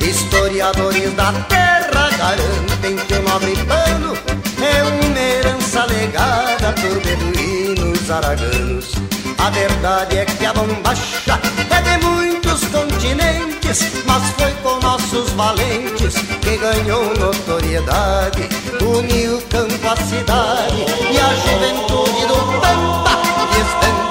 [0.00, 4.16] Historiadores da terra garantem que o nobre pano
[4.60, 8.92] é uma herança legada por beduínos araganos.
[9.38, 11.40] A verdade é que a bombacha
[11.70, 18.48] é de muitos continentes, mas foi com nossos valentes que ganhou notoriedade.
[18.80, 23.14] Uniu campo à cidade e a juventude do Pampa
[23.56, 24.03] Estando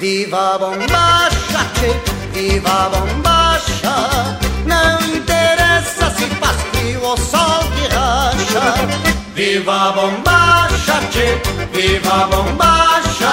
[0.00, 1.94] Viva a bombacha, tchê,
[2.32, 4.38] viva a bombacha.
[4.64, 8.88] Não interessa se faz frio ou sol que racha.
[9.34, 11.38] Viva a bombacha, tchê,
[11.74, 13.32] viva a bombacha.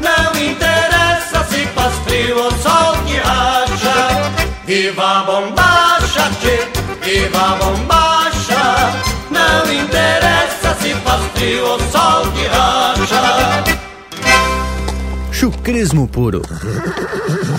[0.00, 4.32] Não interessa se faz frio ou sol que racha.
[4.66, 6.68] Viva a bombacha, tchê,
[7.02, 9.02] viva a bombacha.
[9.32, 13.87] Não interessa se faz frio ou sol que racha.
[15.68, 16.40] Chucrismo puro.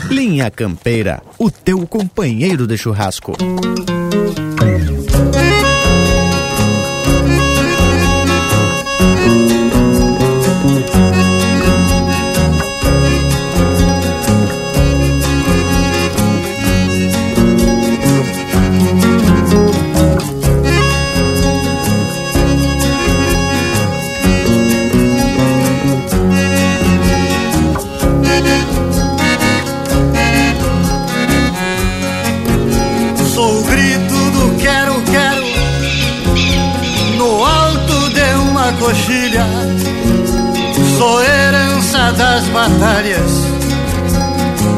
[0.09, 3.33] Linha Campeira, o teu companheiro de churrasco.
[42.69, 43.31] Batalhas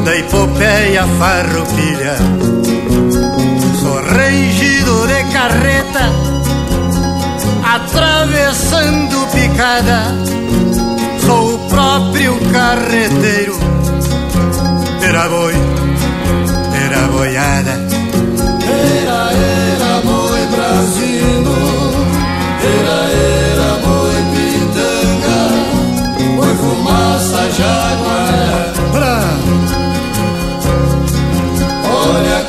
[0.04, 2.16] Da epopeia farroupilha.
[3.80, 6.10] Sou rangido de carreta
[7.64, 10.02] Atravessando picada.
[11.24, 13.56] Sou o próprio carreteiro
[15.02, 15.54] Era boi,
[16.84, 17.81] era boiada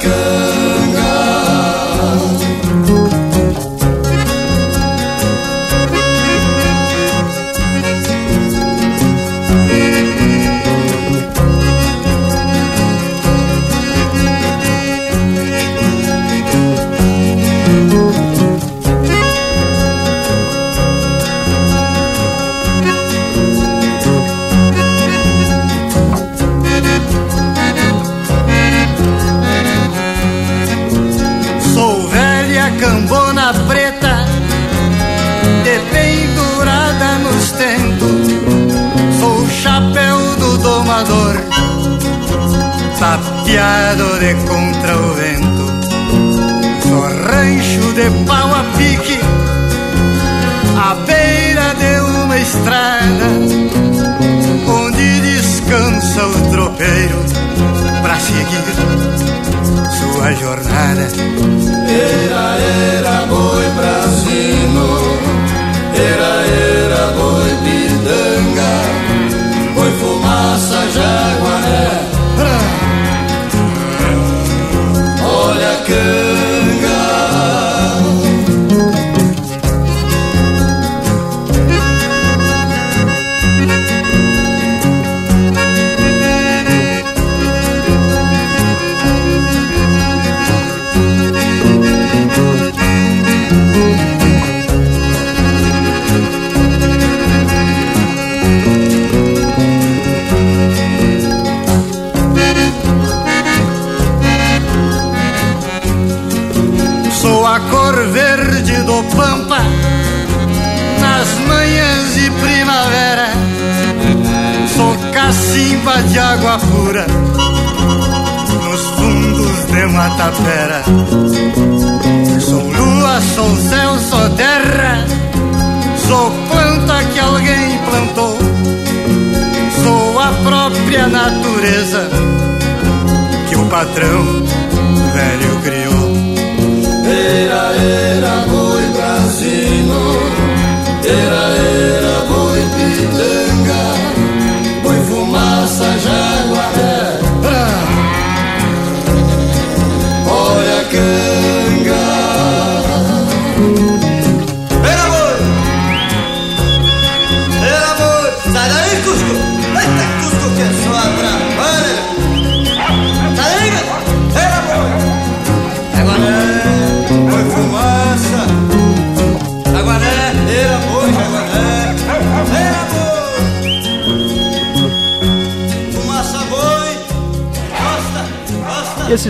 [0.06, 0.43] Olha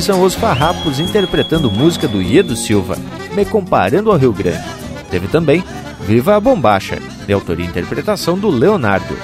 [0.03, 2.97] são os farrapos interpretando música do Iedo Silva,
[3.33, 4.61] me comparando ao Rio Grande.
[5.09, 5.63] Teve também
[6.01, 9.17] Viva a Bombacha, de autoria e interpretação do Leonardo.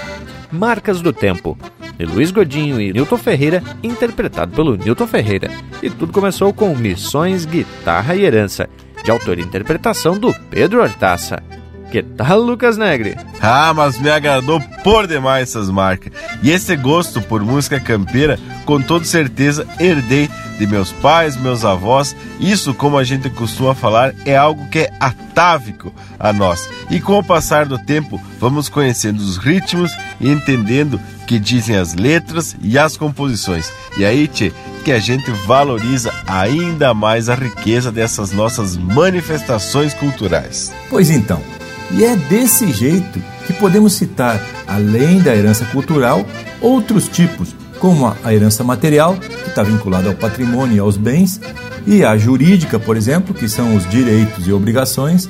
[0.49, 1.57] Marcas do Tempo,
[1.97, 5.51] de Luiz Godinho e Newton Ferreira, interpretado pelo Newton Ferreira.
[5.83, 8.69] E tudo começou com Missões, Guitarra e Herança,
[9.03, 11.43] de autoria e interpretação do Pedro Hortaça.
[11.91, 13.17] Que tal, Lucas Negre?
[13.41, 16.13] Ah, mas me agradou por demais essas marcas.
[16.41, 18.39] E esse gosto por música campeira,
[18.69, 22.15] com toda certeza, herdei de meus pais, meus avós.
[22.39, 26.69] Isso, como a gente costuma falar, é algo que é atávico a nós.
[26.87, 29.91] E com o passar do tempo, vamos conhecendo os ritmos
[30.21, 33.73] e entendendo o que dizem as letras e as composições.
[33.97, 34.53] E aí, tchê,
[34.85, 40.71] que a gente valoriza ainda mais a riqueza dessas nossas manifestações culturais.
[40.91, 41.41] Pois então,
[41.89, 46.23] e é desse jeito que podemos citar, além da herança cultural,
[46.61, 51.39] outros tipos, como a herança material, que está vinculada ao patrimônio e aos bens,
[51.87, 55.29] e a jurídica, por exemplo, que são os direitos e obrigações.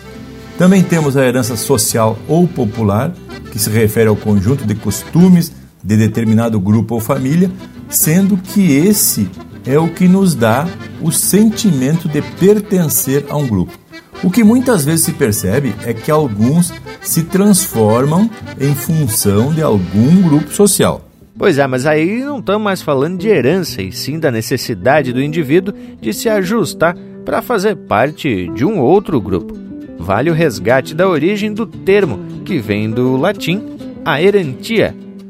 [0.58, 3.14] Também temos a herança social ou popular,
[3.52, 5.52] que se refere ao conjunto de costumes
[5.84, 7.50] de determinado grupo ou família,
[7.90, 9.30] sendo que esse
[9.66, 10.68] é o que nos dá
[11.02, 13.74] o sentimento de pertencer a um grupo.
[14.22, 18.30] O que muitas vezes se percebe é que alguns se transformam
[18.60, 21.09] em função de algum grupo social.
[21.40, 25.22] Pois é, mas aí não estamos mais falando de herança, e sim da necessidade do
[25.22, 29.58] indivíduo de se ajustar para fazer parte de um outro grupo.
[29.98, 33.64] Vale o resgate da origem do termo, que vem do latim
[34.04, 34.18] a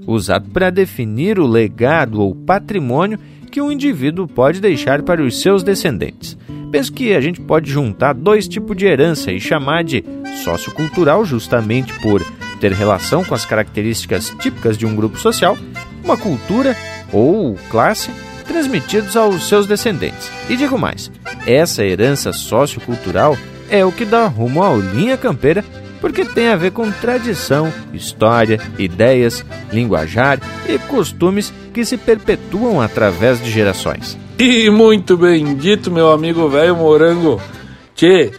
[0.07, 3.19] usado para definir o legado ou patrimônio
[3.51, 6.35] que um indivíduo pode deixar para os seus descendentes.
[6.71, 10.03] Penso que a gente pode juntar dois tipos de herança e chamar de
[10.43, 12.25] sociocultural, justamente por
[12.59, 15.55] ter relação com as características típicas de um grupo social,
[16.03, 16.75] uma cultura
[17.11, 18.11] ou classe
[18.47, 20.31] transmitidos aos seus descendentes.
[20.49, 21.11] E digo mais,
[21.45, 23.37] essa herança sociocultural
[23.69, 25.63] é o que dá rumo ao Linha Campeira,
[26.01, 33.41] porque tem a ver com tradição, história, ideias, linguajar e costumes que se perpetuam através
[33.41, 34.17] de gerações.
[34.39, 37.41] E muito bem dito, meu amigo velho morango.
[37.93, 38.31] Tchê,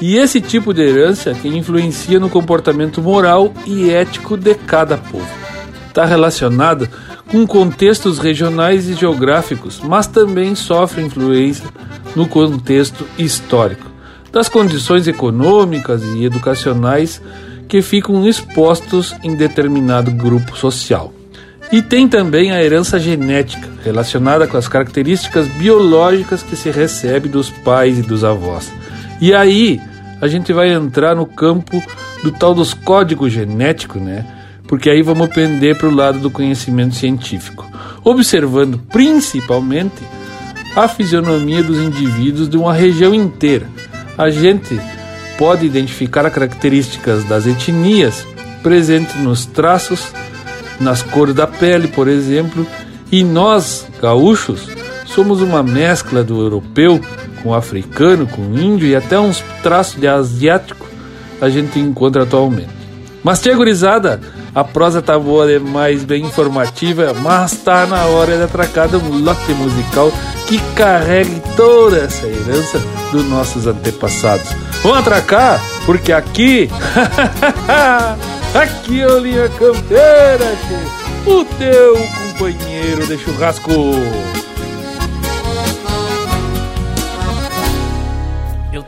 [0.00, 5.51] e esse tipo de herança que influencia no comportamento moral e ético de cada povo.
[5.92, 6.88] Está relacionada
[7.30, 11.66] com contextos regionais e geográficos, mas também sofre influência
[12.16, 13.90] no contexto histórico,
[14.32, 17.20] das condições econômicas e educacionais
[17.68, 21.12] que ficam expostos em determinado grupo social.
[21.70, 27.50] E tem também a herança genética, relacionada com as características biológicas que se recebe dos
[27.50, 28.72] pais e dos avós.
[29.20, 29.78] E aí
[30.22, 31.82] a gente vai entrar no campo
[32.24, 34.24] do tal dos códigos genéticos, né?
[34.66, 37.66] Porque aí vamos pender para o lado do conhecimento científico,
[38.04, 40.02] observando principalmente
[40.74, 43.66] a fisionomia dos indivíduos de uma região inteira.
[44.16, 44.80] A gente
[45.38, 48.26] pode identificar as características das etnias
[48.62, 50.12] presentes nos traços
[50.80, 52.66] nas cores da pele, por exemplo,
[53.10, 54.68] e nós, gaúchos,
[55.06, 57.00] somos uma mescla do europeu
[57.42, 60.86] com o africano, com o índio e até uns traços de asiático
[61.40, 62.70] a gente encontra atualmente.
[63.22, 64.20] Mas, tia gurizada,
[64.54, 69.52] a prosa tá boa demais, bem informativa, mas tá na hora de atracar um lote
[69.54, 70.12] musical
[70.46, 72.78] que carregue toda essa herança
[73.10, 74.48] dos nossos antepassados.
[74.82, 75.60] Vamos atracar?
[75.86, 76.68] Porque aqui...
[78.54, 80.44] Aqui é o Linha Campeira,
[81.26, 83.70] o teu companheiro de churrasco.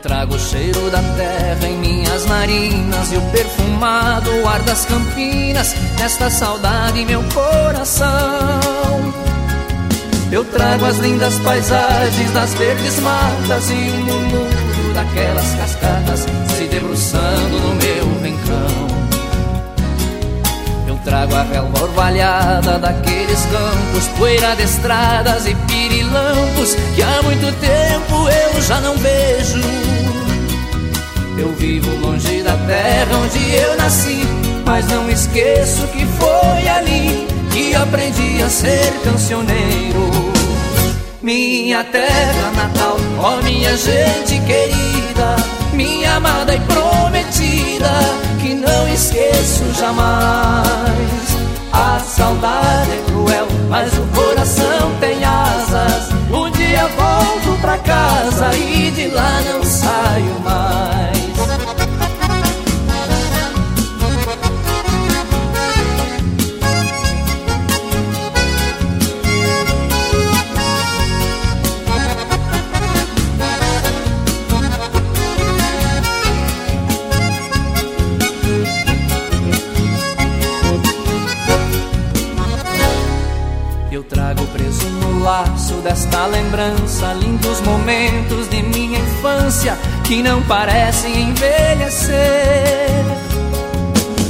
[0.04, 6.28] Trago o cheiro da terra em minhas narinas e o perfumado ar das campinas nesta
[6.28, 8.60] saudade meu coração.
[10.30, 17.58] Eu trago as lindas paisagens das verdes matas e o murmúrio daquelas cascatas se debruçando
[17.60, 18.88] no meu rincão.
[20.86, 27.50] Eu trago a relva orvalhada daqueles campos, poeira de estradas e pirilampos que há muito
[27.58, 29.83] tempo eu já não vejo.
[31.36, 34.22] Eu vivo longe da terra onde eu nasci,
[34.64, 40.32] mas não esqueço que foi ali que aprendi a ser cancioneiro.
[41.22, 45.36] Minha terra natal, ó minha gente querida,
[45.72, 47.90] minha amada e prometida,
[48.40, 51.04] que não esqueço jamais.
[51.72, 56.10] A saudade é cruel, mas o coração tem asas.
[56.30, 61.13] Um dia volto pra casa e de lá não saio mais.
[85.74, 92.14] Laço desta lembrança, lindos momentos de minha infância que não parecem envelhecer.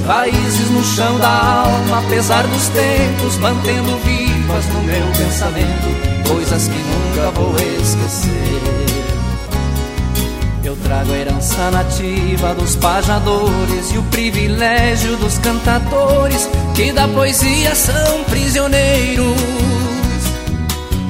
[0.07, 6.79] Raízes no chão da alma, apesar dos tempos, mantendo vivas no meu pensamento coisas que
[6.79, 8.63] nunca vou esquecer.
[10.63, 17.75] Eu trago a herança nativa dos pajadores e o privilégio dos cantadores que da poesia
[17.75, 20.04] são prisioneiros.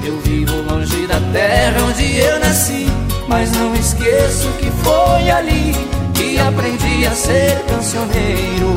[0.04, 2.86] Eu vivo longe da terra onde eu nasci,
[3.26, 5.74] mas não esqueço que foi ali
[6.12, 8.74] que aprendi a ser cancioneiro.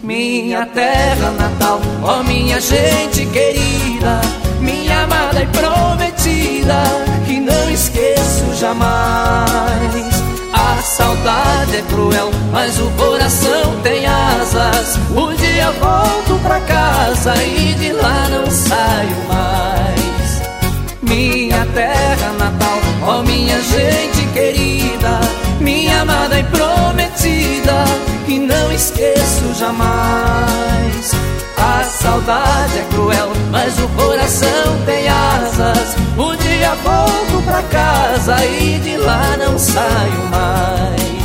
[0.00, 4.20] Minha terra natal, ó minha gente querida,
[4.60, 6.82] minha amada e prometida,
[7.26, 10.22] que não esqueço jamais.
[10.52, 14.96] A saudade é cruel, mas o coração tem asas.
[15.16, 19.71] Um dia volto pra casa e de lá não saio mais
[21.74, 25.20] terra natal, oh, minha gente querida,
[25.60, 27.84] minha amada e prometida,
[28.26, 31.12] que não esqueço jamais.
[31.56, 35.96] A saudade é cruel, mas o coração tem asas.
[36.16, 41.21] Um dia volto pra casa e de lá não saio mais.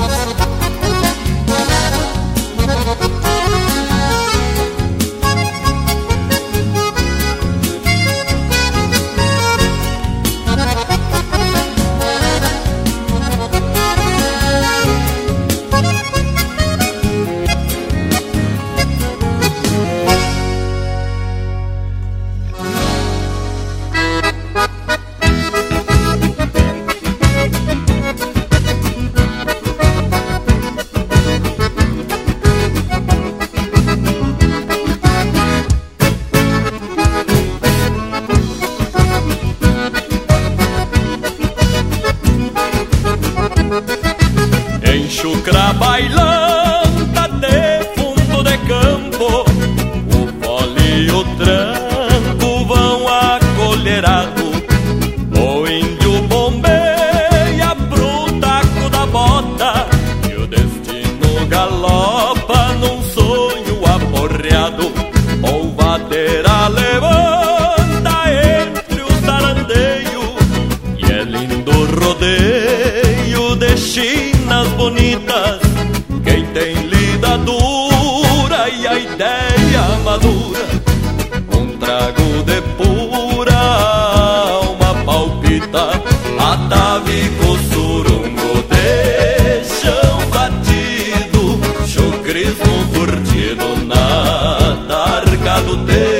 [92.38, 96.17] querismo curtido na tarca do tempo.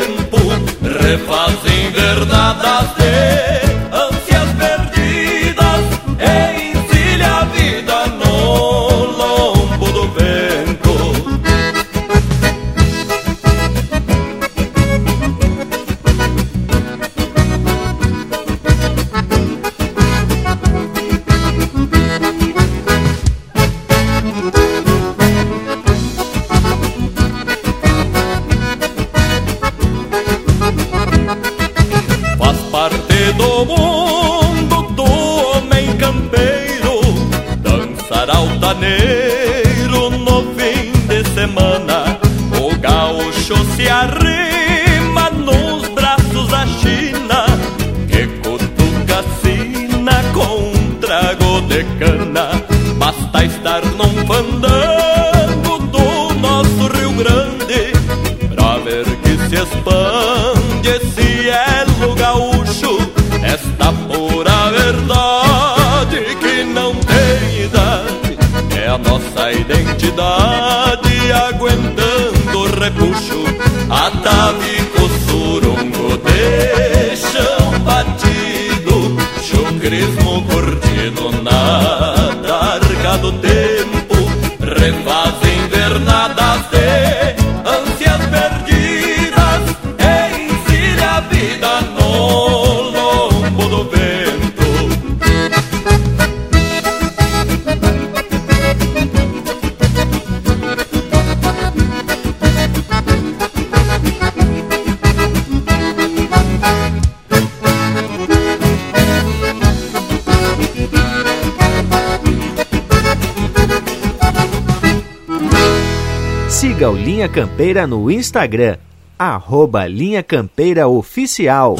[117.28, 118.78] Linha Campeira no Instagram,
[119.20, 121.76] arroba Linha Campeira Oficial.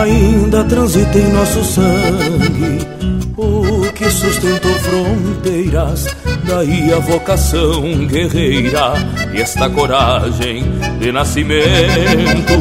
[0.00, 2.78] Ainda transita em nosso sangue
[3.36, 6.06] o que sustentou fronteiras
[6.52, 8.92] daí a vocação guerreira
[9.32, 10.64] e esta coragem
[10.98, 12.52] de nascimento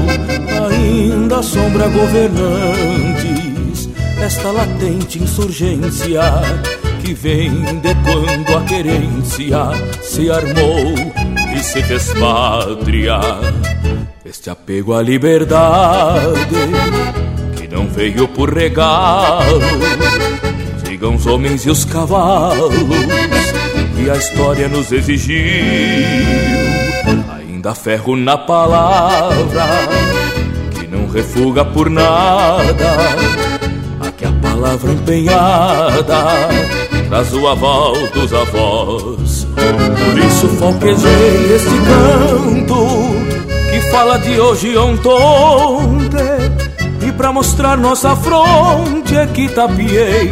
[0.66, 3.89] ainda assombra governantes
[4.22, 6.22] esta latente insurgência
[7.04, 9.58] que vem de quando a querência
[10.02, 10.94] se armou
[11.54, 13.20] e se fez pátria.
[14.24, 16.50] Este apego à liberdade
[17.58, 19.60] que não veio por regalo
[21.02, 22.74] digam os homens e os cavalos
[24.02, 25.38] que a história nos exigiu.
[27.36, 29.66] Ainda ferro na palavra,
[30.72, 32.95] que não refuga por nada.
[33.99, 36.49] Aqui a palavra empenhada
[37.08, 39.47] traz o aval dos avós.
[39.56, 42.88] Por isso foquejei este canto
[43.70, 45.12] que fala de hoje ontem.
[47.08, 50.32] E pra mostrar nossa fronte é que tapiei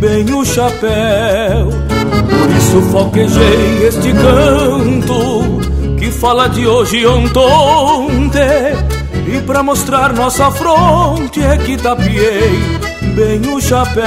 [0.00, 1.83] bem o chapéu
[2.28, 5.60] por isso foquejei este canto
[5.98, 8.74] que fala de hoje e ontem.
[9.26, 12.60] E pra mostrar nossa fronte é que tapiei
[13.14, 14.04] bem o chapéu.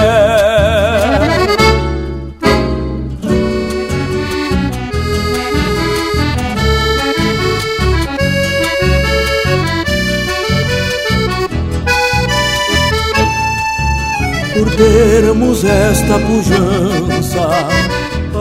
[14.57, 17.97] por termos esta pujança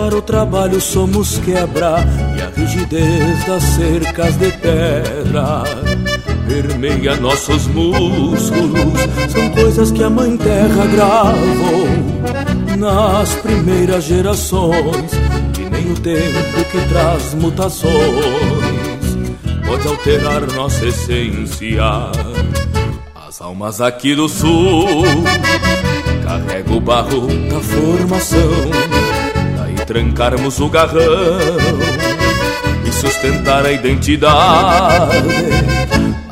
[0.06, 1.96] para o trabalho somos quebra
[2.36, 5.64] e a rigidez das cercas de pedra
[6.46, 9.00] permeia nossos músculos.
[9.28, 11.88] São coisas que a Mãe Terra gravou
[12.78, 15.10] nas primeiras gerações.
[15.52, 17.92] Que nem o tempo que traz mutações
[19.66, 21.82] pode alterar nossa essência.
[23.26, 24.86] As almas aqui do sul
[26.22, 28.95] carregam o barro da formação
[29.86, 31.38] trancarmos o garrão
[32.84, 35.28] e sustentar a identidade.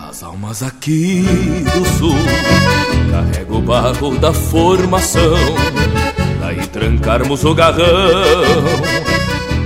[0.09, 1.25] As almas aqui
[1.73, 2.17] do sul
[3.11, 5.55] carregam o barro da formação,
[6.41, 7.85] daí trancarmos o garrão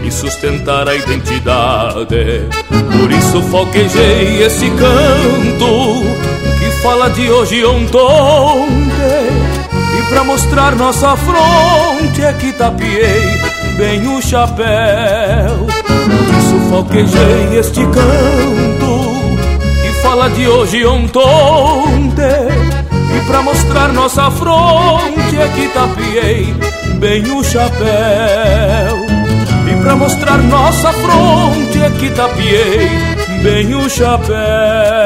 [0.05, 2.47] e sustentar a identidade.
[2.68, 6.03] Por isso foquejei esse canto
[6.59, 7.99] que fala de hoje ontem.
[9.99, 13.47] E pra mostrar nossa fronte é que tapiei
[13.79, 15.66] bem o chapéu.
[16.68, 18.93] Falquejei este canto
[19.81, 22.18] que fala de hoje ontem.
[23.16, 26.55] E pra mostrar nossa fronte é que tapiei
[26.99, 29.07] bem o chapéu.
[29.70, 32.91] E pra mostrar nossa fronte é que tapiei
[33.43, 34.97] bem o chapéu.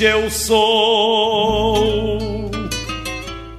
[0.00, 2.18] Eu sou,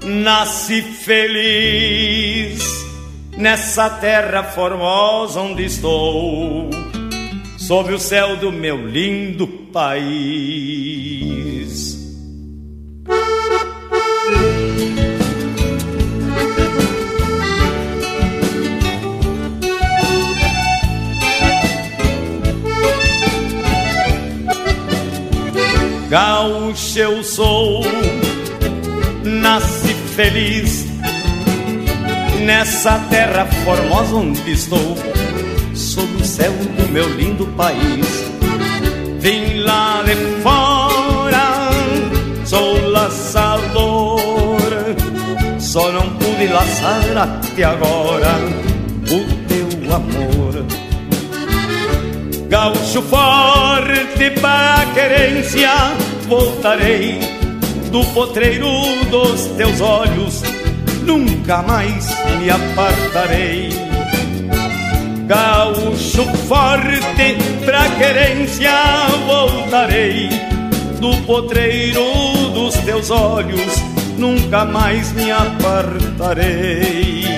[0.03, 2.61] nasci feliz
[3.37, 6.69] nessa terra formosa onde estou,
[7.57, 11.24] sob o céu do meu lindo país.
[26.15, 27.83] Gaúcho eu sou
[29.21, 30.85] nasci feliz
[32.45, 34.95] nessa terra formosa onde estou,
[35.73, 38.23] sob o céu do meu lindo país.
[39.19, 41.69] Vim lá de fora,
[42.45, 44.61] sou laçador,
[45.59, 48.37] só não pude laçar até agora
[49.01, 50.44] o teu amor.
[52.55, 55.69] Gaúcho forte para querência,
[56.25, 57.19] voltarei
[57.91, 58.69] do potreiro
[59.11, 60.41] dos teus olhos,
[61.03, 62.07] nunca mais
[62.39, 63.71] me apartarei.
[65.27, 67.35] Gaúcho forte
[67.65, 68.71] pra querência
[69.27, 70.29] voltarei
[71.01, 72.05] do potreiro
[72.53, 73.83] dos teus olhos,
[74.17, 77.34] nunca mais me apartarei.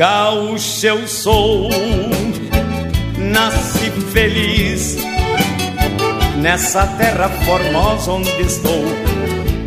[0.00, 1.68] Gaúcho eu sou,
[3.18, 4.96] nasci feliz
[6.38, 8.82] nessa terra formosa onde estou,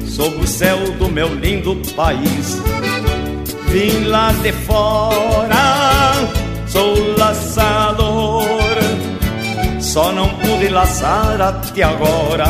[0.07, 2.59] sob o céu do meu lindo país.
[3.67, 6.13] Vim lá de fora,
[6.65, 8.79] sou laçador,
[9.79, 12.47] só não pude laçar até agora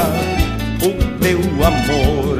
[0.81, 2.39] o teu amor.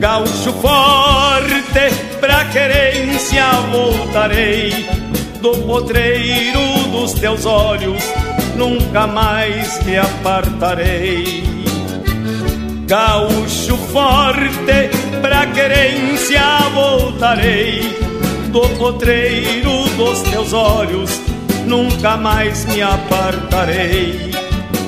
[0.00, 4.86] Gaúcho forte, pra querência voltarei.
[5.40, 6.60] Do potreiro
[6.92, 8.00] dos teus olhos,
[8.56, 11.42] nunca mais me apartarei.
[12.86, 14.88] Gaúcho forte,
[15.20, 17.92] pra querência voltarei.
[18.52, 21.20] Do potreiro dos teus olhos,
[21.66, 24.30] nunca mais me apartarei.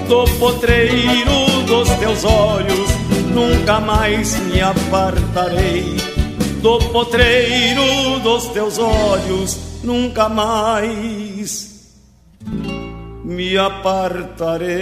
[0.08, 2.90] Do potreiro dos teus olhos,
[3.34, 6.13] nunca mais me apartarei
[6.64, 12.00] do potreiro dos teus olhos, nunca mais
[13.22, 14.74] me apartarei.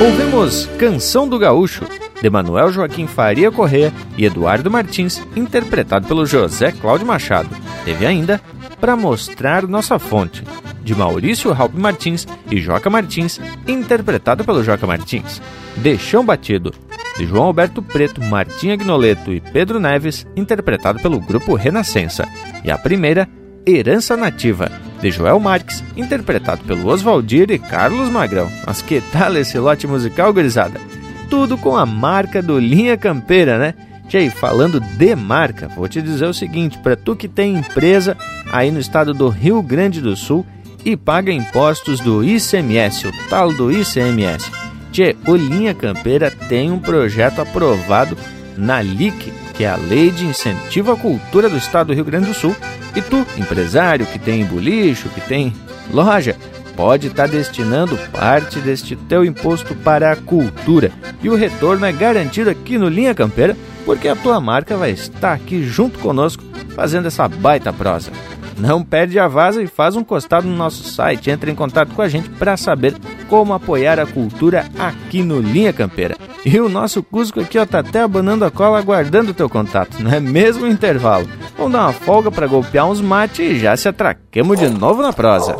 [0.00, 1.84] Ouvimos Canção do Gaúcho,
[2.22, 7.54] de Manuel Joaquim Faria Correa e Eduardo Martins, interpretado pelo José Cláudio Machado.
[7.84, 8.40] Teve ainda
[8.80, 10.42] Para Mostrar Nossa Fonte,
[10.86, 15.42] de Maurício Raup Martins e Joca Martins, interpretado pelo Joca Martins.
[15.76, 16.72] Deixão Batido,
[17.18, 22.28] de João Alberto Preto, Martim Agnoleto e Pedro Neves, interpretado pelo grupo Renascença.
[22.62, 23.28] E a primeira,
[23.66, 24.70] Herança Nativa,
[25.02, 28.48] de Joel Marques, interpretado pelo Oswaldir e Carlos Magrão.
[28.64, 30.80] Mas que tal esse lote musical, gurizada?
[31.28, 33.74] Tudo com a marca do Linha Campeira, né?
[34.08, 38.16] Tchê, falando de marca, vou te dizer o seguinte: para tu que tem empresa
[38.52, 40.46] aí no estado do Rio Grande do Sul
[40.86, 44.48] e paga impostos do ICMS, o tal do ICMS.
[44.92, 48.16] Tchê, o Linha Campeira tem um projeto aprovado
[48.56, 52.26] na LIC, que é a Lei de Incentivo à Cultura do Estado do Rio Grande
[52.26, 52.54] do Sul.
[52.94, 55.52] E tu, empresário que tem bolicho, que tem
[55.90, 56.36] loja,
[56.76, 60.92] pode estar tá destinando parte deste teu imposto para a cultura.
[61.20, 65.32] E o retorno é garantido aqui no Linha Campeira porque a tua marca vai estar
[65.32, 66.44] aqui junto conosco
[66.76, 68.12] fazendo essa baita prosa.
[68.58, 71.30] Não perde a vaza e faz um costado no nosso site.
[71.30, 72.94] Entre em contato com a gente para saber
[73.28, 76.16] como apoiar a cultura aqui no Linha Campeira.
[76.44, 80.00] E o nosso Cusco aqui ó, tá até abanando a cola aguardando o teu contato,
[80.00, 81.28] não é mesmo o intervalo?
[81.56, 85.12] Vamos dar uma folga para golpear uns mates e já se atraquemos de novo na
[85.12, 85.56] prosa.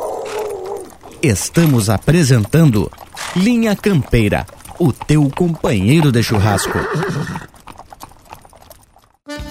[1.21, 2.91] Estamos apresentando
[3.35, 4.47] Linha Campeira,
[4.79, 6.79] o teu companheiro de churrasco.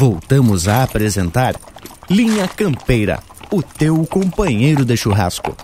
[0.00, 1.54] Voltamos a apresentar
[2.08, 3.18] Linha Campeira,
[3.52, 5.54] o teu companheiro de churrasco.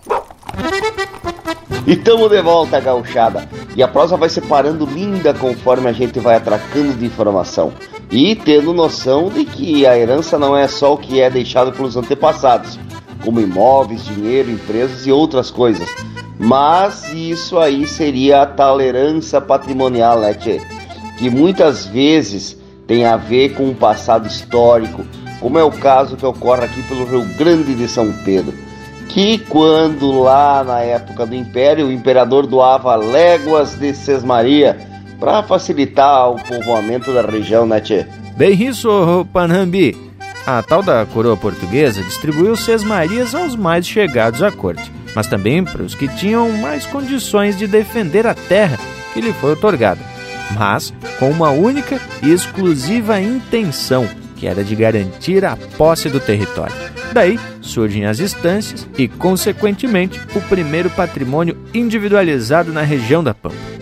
[1.87, 3.49] E tamo de volta, gauchada.
[3.75, 7.73] E a prosa vai separando linda conforme a gente vai atracando de informação.
[8.11, 11.97] E tendo noção de que a herança não é só o que é deixado pelos
[11.97, 12.79] antepassados,
[13.25, 15.89] como imóveis, dinheiro, empresas e outras coisas.
[16.39, 20.35] Mas isso aí seria a tal herança patrimonial, né?
[20.35, 25.05] Que muitas vezes tem a ver com o passado histórico,
[25.41, 28.55] como é o caso que ocorre aqui pelo Rio Grande de São Pedro.
[29.09, 34.77] Que quando lá na época do Império, o imperador doava léguas de Sesmaria
[35.19, 38.07] para facilitar o povoamento da região, né, tchê?
[38.37, 39.97] Bem isso, Panambi.
[40.47, 45.83] A tal da coroa portuguesa distribuiu sesmarias aos mais chegados à corte, mas também para
[45.83, 48.79] os que tinham mais condições de defender a terra
[49.13, 50.01] que lhe foi otorgada,
[50.53, 56.75] mas com uma única e exclusiva intenção, que era de garantir a posse do território.
[57.13, 63.76] Daí surgem as instâncias e, consequentemente, o primeiro patrimônio individualizado na região da Pampa.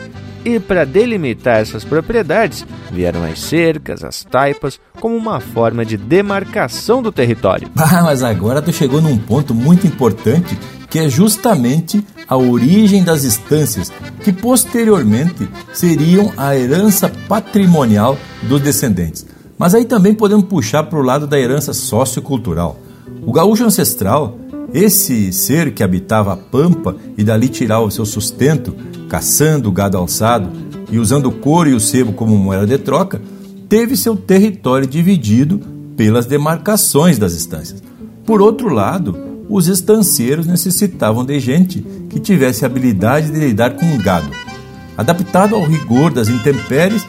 [0.44, 7.02] E para delimitar essas propriedades, vieram as cercas, as taipas, como uma forma de demarcação
[7.02, 7.68] do território.
[7.94, 10.58] Ah, mas agora tu chegou num ponto muito importante,
[10.90, 13.92] que é justamente a origem das estâncias,
[14.24, 19.24] que posteriormente seriam a herança patrimonial dos descendentes.
[19.56, 22.80] Mas aí também podemos puxar para o lado da herança sociocultural.
[23.24, 24.38] O gaúcho ancestral
[24.74, 28.74] esse ser que habitava a pampa e dali tirava o seu sustento,
[29.14, 30.50] caçando gado alçado
[30.90, 33.22] e usando o couro e o sebo como moeda de troca,
[33.68, 35.60] teve seu território dividido
[35.96, 37.80] pelas demarcações das estâncias.
[38.26, 39.16] Por outro lado,
[39.48, 44.28] os estancieiros necessitavam de gente que tivesse habilidade de lidar com o gado.
[44.98, 47.06] Adaptado ao rigor das intempéries,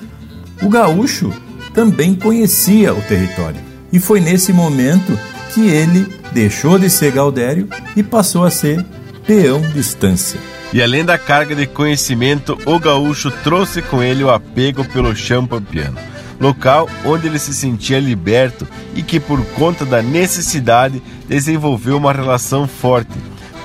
[0.62, 1.34] o gaúcho
[1.74, 3.60] também conhecia o território,
[3.91, 5.18] e foi nesse momento
[5.56, 8.86] que ele deixou de ser Gaudério e passou a ser
[9.26, 10.39] peão de estância.
[10.76, 15.48] E além da carga de conhecimento, o gaúcho trouxe com ele o apego pelo chão
[15.48, 15.98] pampiano,
[16.38, 22.68] local onde ele se sentia liberto e que, por conta da necessidade, desenvolveu uma relação
[22.68, 23.14] forte,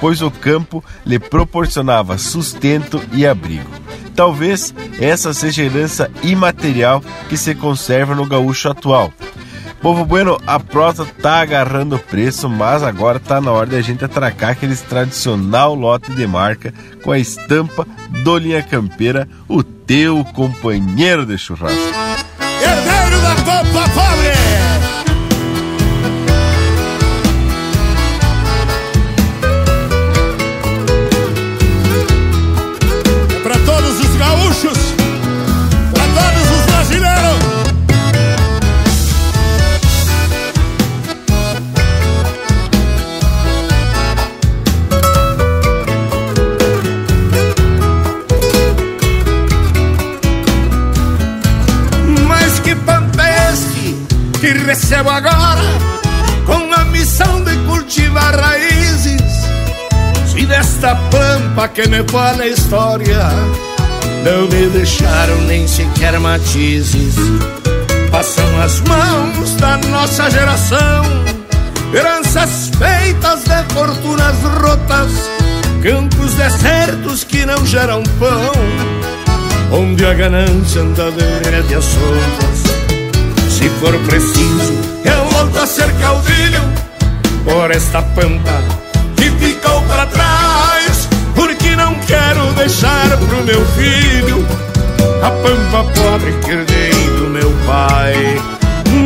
[0.00, 3.68] pois o campo lhe proporcionava sustento e abrigo.
[4.14, 9.12] Talvez essa seja a herança imaterial que se conserva no gaúcho atual,
[9.80, 14.04] Povo Bueno, a prosa tá agarrando preço, mas agora tá na hora de a gente
[14.04, 17.86] atracar aqueles tradicional lote de marca com a estampa
[18.22, 21.78] do Linha Campeira, o teu companheiro de churrasco.
[22.60, 23.34] Herdeiro da
[61.60, 63.18] pampa que me fala a história,
[64.24, 67.14] não me deixaram nem sequer matizes.
[68.10, 71.04] Passam as mãos da nossa geração,
[71.92, 75.30] heranças feitas de fortunas rotas,
[75.82, 78.52] campos desertos que não geram pão,
[79.78, 82.70] onde a ganância anda de rédeas soltas
[83.50, 84.72] se for preciso,
[85.04, 86.62] eu volto a ser caudilho
[87.44, 88.62] por esta pampa
[89.16, 90.39] que ficou para trás.
[92.10, 94.44] Quero deixar pro meu filho
[95.22, 98.14] a pampa pobre que herdei do meu pai.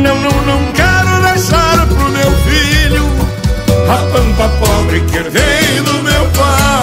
[0.01, 3.05] Não, não, não quero deixar pro meu filho
[3.87, 6.74] a pampa pobre que herdei do meu pai.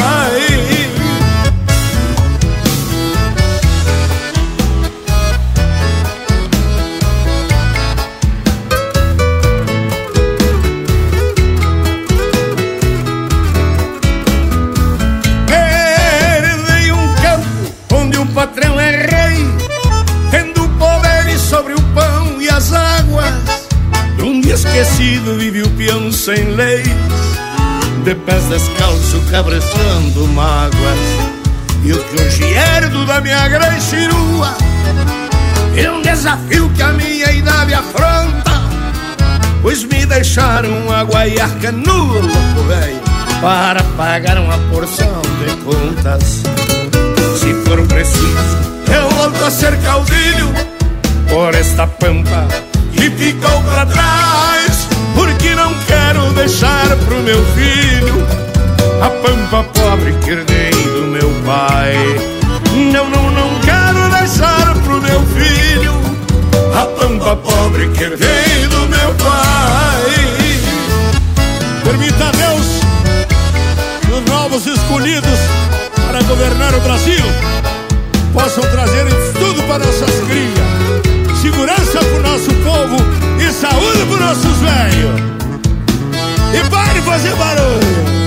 [26.34, 26.88] Sem leis
[28.04, 30.98] De pés descalço cabreçando mágoas.
[31.84, 34.56] E o que hoje herdo da minha grande chirua
[35.76, 38.62] É um desafio que a minha idade afronta.
[39.60, 42.20] Pois me deixaram a guaiaca no
[42.66, 43.00] velho
[43.40, 46.42] Para pagar uma porção de contas.
[47.38, 50.52] Se for preciso eu volto a ser caudilho
[51.30, 52.46] Por esta pampa
[52.92, 54.51] que ficou para trás,
[55.54, 58.26] não quero deixar pro meu filho
[59.02, 61.94] a pampa pobre que herdei do meu pai.
[62.92, 65.92] Não, não, não quero deixar pro meu filho
[66.74, 70.02] a pampa pobre que herdei do meu pai.
[71.84, 72.66] Permita a Deus
[74.00, 75.38] que os novos escolhidos
[76.06, 77.24] para governar o Brasil
[78.32, 79.06] possam trazer
[79.38, 82.96] tudo para nossas crias, segurança para o nosso povo
[83.38, 85.41] e saúde para os nossos velhos.
[86.54, 88.21] E pare fazer barulho.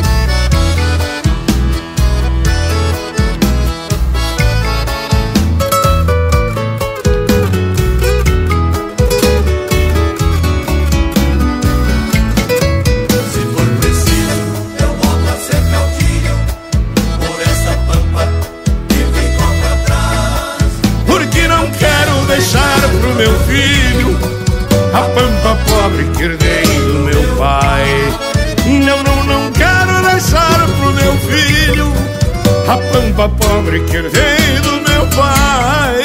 [32.96, 36.04] Pampa pobre que herdei do meu pai.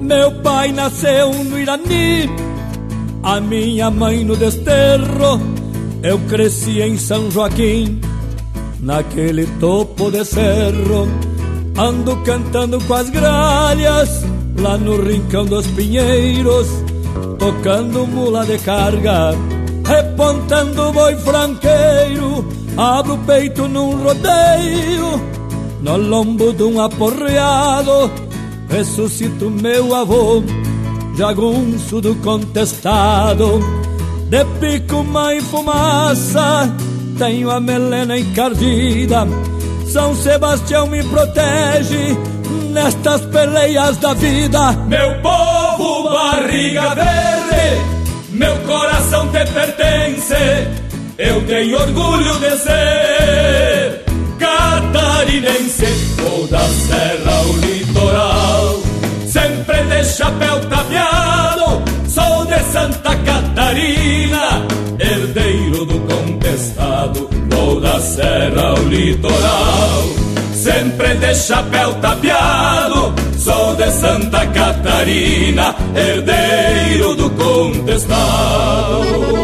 [0.00, 2.30] Meu pai nasceu no Irani,
[3.24, 5.55] a minha mãe no desterro.
[6.06, 8.00] Eu cresci em São Joaquim,
[8.78, 11.08] naquele topo de cerro.
[11.76, 14.24] Ando cantando com as gralhas,
[14.56, 16.68] lá no rincão dos pinheiros,
[17.40, 19.32] tocando mula de carga,
[19.84, 22.46] repontando boi franqueiro.
[22.76, 25.20] Abro o peito num rodeio,
[25.80, 28.12] no lombo de um aporreado
[28.68, 30.42] ressuscito meu avô,
[31.16, 33.75] jagunço do contestado.
[34.28, 36.68] De pico, mãe, fumaça,
[37.18, 39.26] tenho a melena encardida.
[39.86, 42.16] São Sebastião me protege
[42.72, 44.72] nestas peleias da vida.
[44.88, 47.80] Meu povo, barriga verde,
[48.30, 50.34] meu coração te pertence.
[51.18, 54.04] Eu tenho orgulho de ser
[54.38, 55.86] catarinense
[56.30, 58.82] ou da Serra o litoral.
[59.26, 63.35] Sempre de chapéu tapeado, sou de Santa Catarina,
[64.98, 67.28] herdeiro do contestado,
[67.58, 70.04] ou da Serra o litoral.
[70.54, 79.35] Sempre de chapéu tapeado, sou de Santa Catarina, herdeiro do contestado.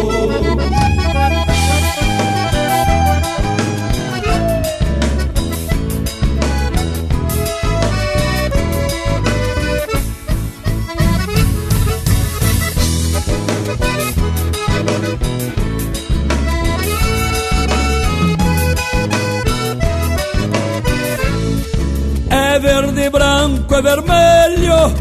[23.82, 24.94] Vermelho,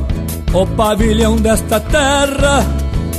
[0.54, 2.66] o pavilhão desta terra,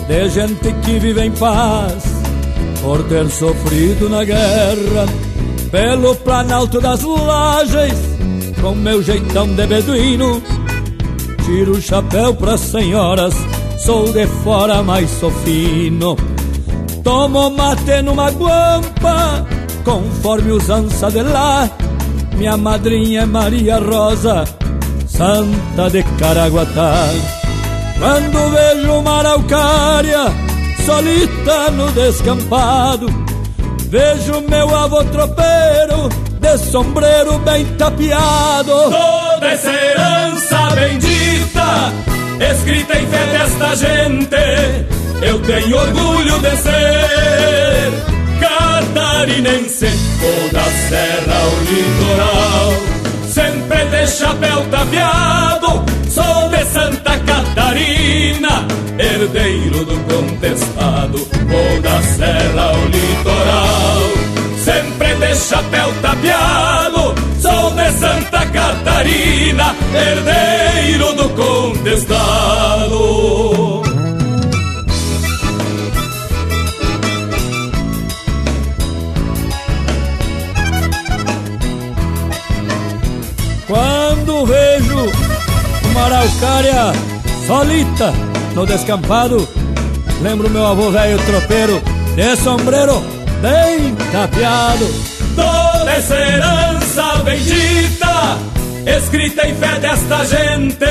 [0.08, 2.02] de gente que vive em paz,
[2.82, 5.06] por ter sofrido na guerra,
[5.70, 7.94] pelo planalto das lajes,
[8.60, 10.42] com meu jeitão de beduíno,
[11.44, 13.34] tiro o chapéu pras senhoras,
[13.78, 16.16] sou de fora, mas sou fino.
[17.02, 19.46] Tomo mate numa guampa,
[19.84, 21.68] conforme usança de lá,
[22.36, 24.44] minha madrinha é Maria Rosa,
[25.22, 27.04] santa de Caraguatá.
[27.98, 30.24] Quando vejo uma araucária
[30.84, 33.06] solita no descampado,
[33.88, 36.08] vejo meu avô tropeiro
[36.40, 38.72] de sombreiro bem tapeado.
[38.72, 41.92] Toda essa herança bendita,
[42.52, 44.86] escrita em fé desta gente,
[45.22, 47.92] eu tenho orgulho de ser
[48.40, 53.01] catarinense ou da serra ao litoral.
[54.18, 58.66] Chapéu tapeado, sou de Santa Catarina,
[58.98, 64.00] herdeiro do contestado ou da serra ao litoral.
[64.58, 72.32] Sempre de chapéu tapeado, sou de Santa Catarina, herdeiro do contestado.
[86.22, 86.92] Araucária
[87.46, 88.12] solita
[88.54, 89.48] no descampado,
[90.22, 91.82] lembro meu avô velho tropeiro
[92.14, 93.02] de sombreiro
[93.40, 94.86] bem tapeado.
[95.34, 98.38] Toda essa herança bendita,
[98.98, 100.84] escrita em fé desta gente,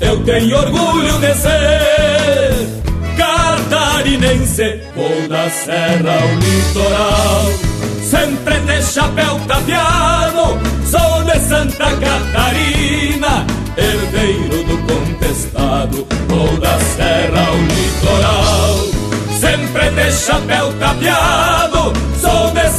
[0.00, 2.82] eu tenho orgulho de ser
[3.16, 4.80] catarinense.
[4.96, 7.72] Ou da serra ao litoral
[8.02, 13.46] sempre de chapéu tapeado, sou de Santa Catarina,
[13.76, 18.76] herdeiro do contestado, ou da serra ao litoral.
[19.40, 21.92] Sempre de chapéu tapeado,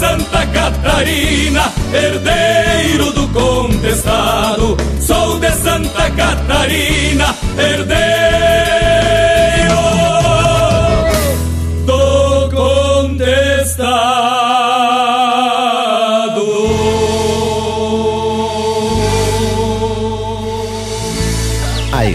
[0.03, 4.77] Santa Catarina, herdeiro do contestado.
[4.99, 8.72] Sou de Santa Catarina, herdeiro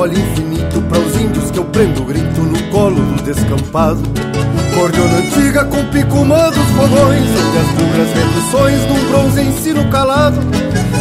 [0.00, 4.00] Folha infinito Para os índios que eu prendo grito no colo do descampado.
[4.74, 10.40] Cordiona antiga com picumã dos fogões Onde as bugras reduções num bronze ensino calado.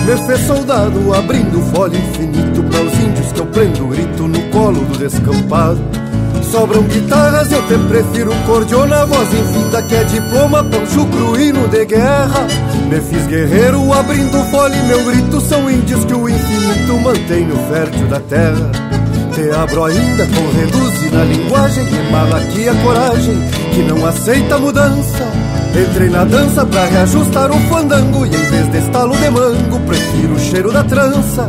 [0.06, 4.84] Me fez soldado abrindo folha infinito Para os índios que eu prendo grito no colo
[4.84, 5.80] do descampado.
[6.52, 12.48] Sobram guitarras, eu te prefiro cordiona Voz infinda que é diploma, pancho cruíno de guerra.
[12.90, 18.08] Me fiz guerreiro abrindo fole Meu grito são índios que o infinito mantém no fértil
[18.08, 18.89] da terra
[19.40, 23.40] Te abro ainda com reduz na linguagem Que malaquia coragem,
[23.74, 25.32] que não aceita mudança.
[25.74, 30.34] Entrei na dança pra reajustar o fandango E em vez de estalo de mango, prefiro
[30.34, 31.48] o cheiro da trança.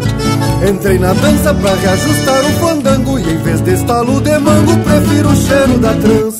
[0.68, 5.28] Entrei na dança pra reajustar o fandango E em vez de estalo de mango, prefiro
[5.30, 6.39] o cheiro da trança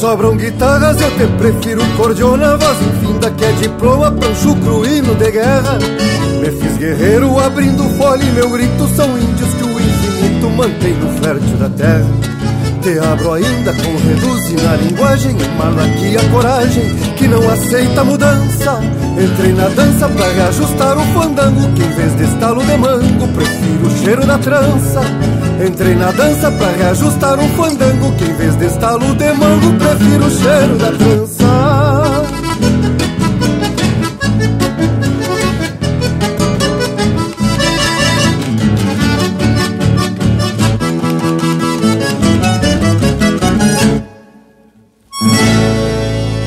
[0.00, 2.76] Sobram guitarras, eu te prefiro cordiona Voz.
[2.82, 5.78] Infinda que é diploma, pancho cruíno de guerra.
[6.38, 11.08] Me fiz guerreiro abrindo folha e meu grito São índios que o infinito mantém no
[11.18, 12.06] fértil da terra.
[12.82, 18.78] Te abro ainda com reduz na linguagem Malaquia coragem que não aceita mudança.
[19.18, 23.86] Entrei na dança pra reajustar o fandango Que em vez de estalo de mango Prefiro
[23.86, 25.00] o cheiro da trança
[25.64, 30.26] Entrei na dança pra reajustar um fandango Que em vez de estalo de mango Prefiro
[30.26, 31.46] o cheiro da trança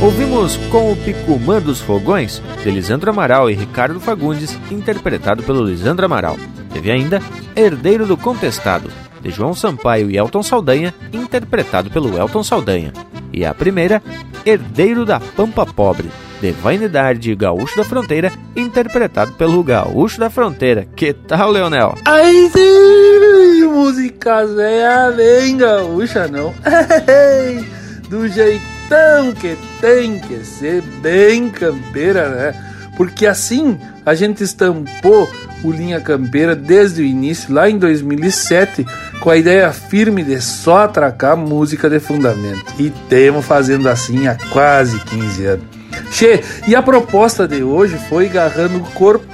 [0.02, 6.06] Ouvimos com o Picumã dos Fogões, de Lisandro Amaral e Ricardo Fagundes, interpretado pelo Lisandro
[6.06, 6.38] Amaral.
[6.74, 7.22] Teve ainda
[7.60, 8.90] Herdeiro do Contestado,
[9.22, 12.94] de João Sampaio e Elton Saldanha, interpretado pelo Elton Saldanha.
[13.34, 14.02] E a primeira,
[14.46, 16.10] Herdeiro da Pampa Pobre,
[16.40, 20.88] de Vainidade e Gaúcho da Fronteira, interpretado pelo Gaúcho da Fronteira.
[20.96, 21.96] Que tal, Leonel?
[22.06, 26.54] Ai, sim, música é bem gaúcha, não?
[28.08, 32.70] Do jeitão que tem que ser, bem campeira, né?
[32.96, 35.30] Porque assim a gente estampou
[35.64, 38.86] o Linha Campeira desde o início, lá em 2007,
[39.20, 42.74] com a ideia firme de só atracar música de fundamento.
[42.78, 45.66] E temos fazendo assim há quase 15 anos.
[46.12, 49.26] Che, e a proposta de hoje foi agarrando o corpo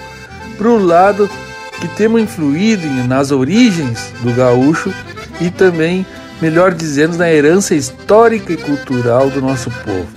[0.58, 1.30] para o lado
[1.80, 4.94] que temos influído nas origens do gaúcho
[5.40, 6.06] e também,
[6.42, 10.08] melhor dizendo, na herança histórica e cultural do nosso povo.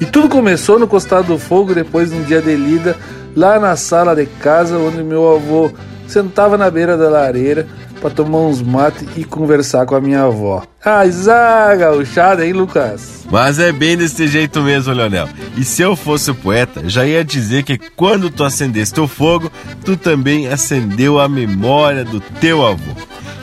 [0.00, 2.96] E tudo começou no Costado do Fogo depois de um dia de lida
[3.36, 5.70] lá na sala de casa onde meu avô
[6.08, 7.66] sentava na beira da lareira
[8.00, 10.62] para tomar uns mates e conversar com a minha avó.
[10.84, 13.24] Ah, zaga, gauchada, hein, Lucas?
[13.30, 15.28] Mas é bem desse jeito mesmo, Leonel.
[15.56, 19.50] E se eu fosse poeta, já ia dizer que quando tu acendeste o fogo,
[19.84, 22.92] tu também acendeu a memória do teu avô.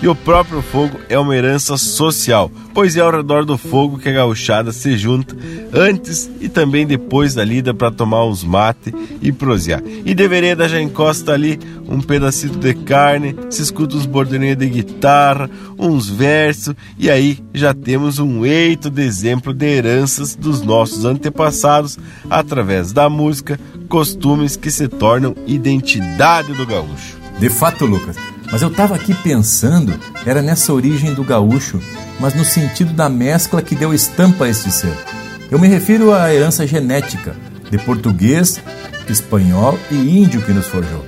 [0.04, 4.10] E o próprio fogo é uma herança social, pois é ao redor do fogo que
[4.10, 5.34] a gauchada se junta
[5.72, 9.82] antes e também depois da lida para tomar uns mate e prosear.
[10.04, 11.58] E de vereda já encosta ali
[11.88, 15.50] um pedacito de carne, se escuta os bordoneiros de guitarra,
[15.80, 21.98] uns versos, e aí já temos um eito de exemplo de heranças dos nossos antepassados
[22.30, 23.58] através da música,
[23.88, 27.23] costumes que se tornam identidade do gaúcho.
[27.40, 28.16] De fato, Lucas,
[28.52, 29.94] mas eu estava aqui pensando,
[30.26, 31.82] era nessa origem do gaúcho,
[32.20, 34.96] mas no sentido da mescla que deu estampa a este ser.
[35.50, 37.36] Eu me refiro à herança genética
[37.70, 38.62] de português,
[39.10, 41.04] espanhol e índio que nos forjou.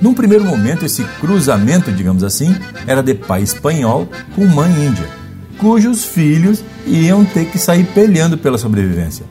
[0.00, 2.54] Num primeiro momento, esse cruzamento, digamos assim,
[2.86, 5.08] era de pai espanhol com mãe índia,
[5.58, 9.24] cujos filhos iam ter que sair peleando pela sobrevivência.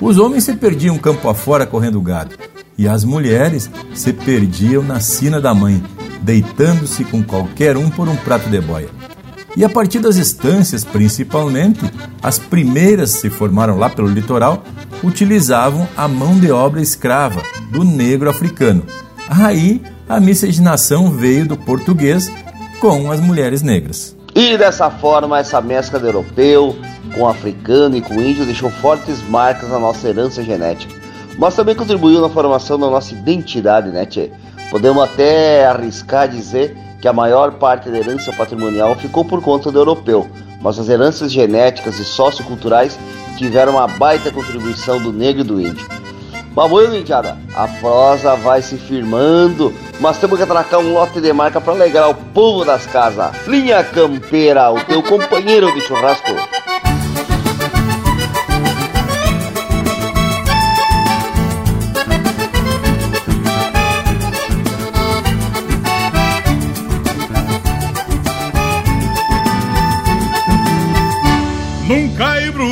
[0.00, 2.34] Os homens se perdiam campo afora correndo gado,
[2.78, 5.82] e as mulheres se perdiam na sina da mãe,
[6.20, 8.88] deitando-se com qualquer um por um prato de boia.
[9.56, 11.80] E a partir das estâncias, principalmente,
[12.22, 14.62] as primeiras se formaram lá pelo litoral,
[15.02, 18.84] utilizavam a mão de obra escrava do negro africano.
[19.28, 22.30] Aí a miscigenação veio do português
[22.80, 24.14] com as mulheres negras.
[24.34, 26.76] E dessa forma, essa mescla de europeu
[27.14, 30.94] com africano e com índio deixou fortes marcas na nossa herança genética,
[31.38, 34.30] mas também contribuiu na formação da nossa identidade, né, tchê?
[34.70, 39.78] Podemos até arriscar dizer que a maior parte da herança patrimonial ficou por conta do
[39.78, 40.26] europeu,
[40.60, 42.98] mas as heranças genéticas e socioculturais
[43.36, 45.86] tiveram uma baita contribuição do negro e do índio.
[46.54, 51.30] Mas bueno, indiada, a prosa vai se firmando, mas temos que atracar um lote de
[51.30, 53.46] marca para alegrar o povo das casas.
[53.46, 56.32] Linha Campeira, o teu companheiro de churrasco.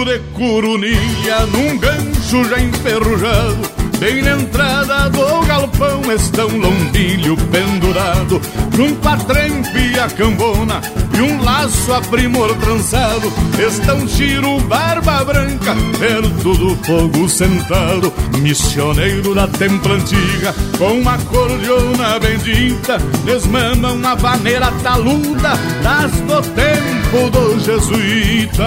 [0.04, 3.58] De corunia num gancho já enferrujado
[3.98, 8.40] Bem na entrada do galpão está um lombilho pendurado
[8.76, 10.80] Junto a trempe e a cambona
[11.16, 18.12] e um laço a primor trançado Está um tiro barba branca perto do fogo sentado
[18.40, 27.30] Missioneiro da templa antiga com uma cordiona bendita Desmama uma vaneira taluda das do tempo
[27.30, 28.64] do jesuíta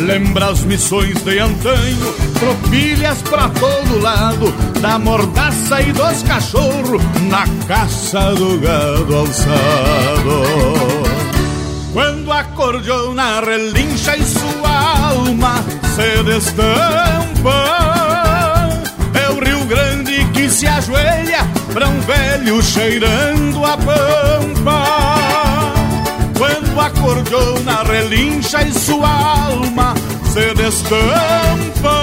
[0.00, 7.46] Lembra as missões de antanho, tropilhas pra todo lado, da mordaça e dos cachorros, na
[7.66, 10.42] caça do gado alçado.
[11.92, 15.64] Quando a cordiona relincha e sua alma
[15.94, 17.58] se destampa,
[19.14, 21.38] é o Rio Grande que se ajoelha
[21.72, 25.15] pra um velho cheirando a pampa.
[26.36, 29.94] Quando a cordiona relincha e sua alma
[30.24, 31.96] se destampa.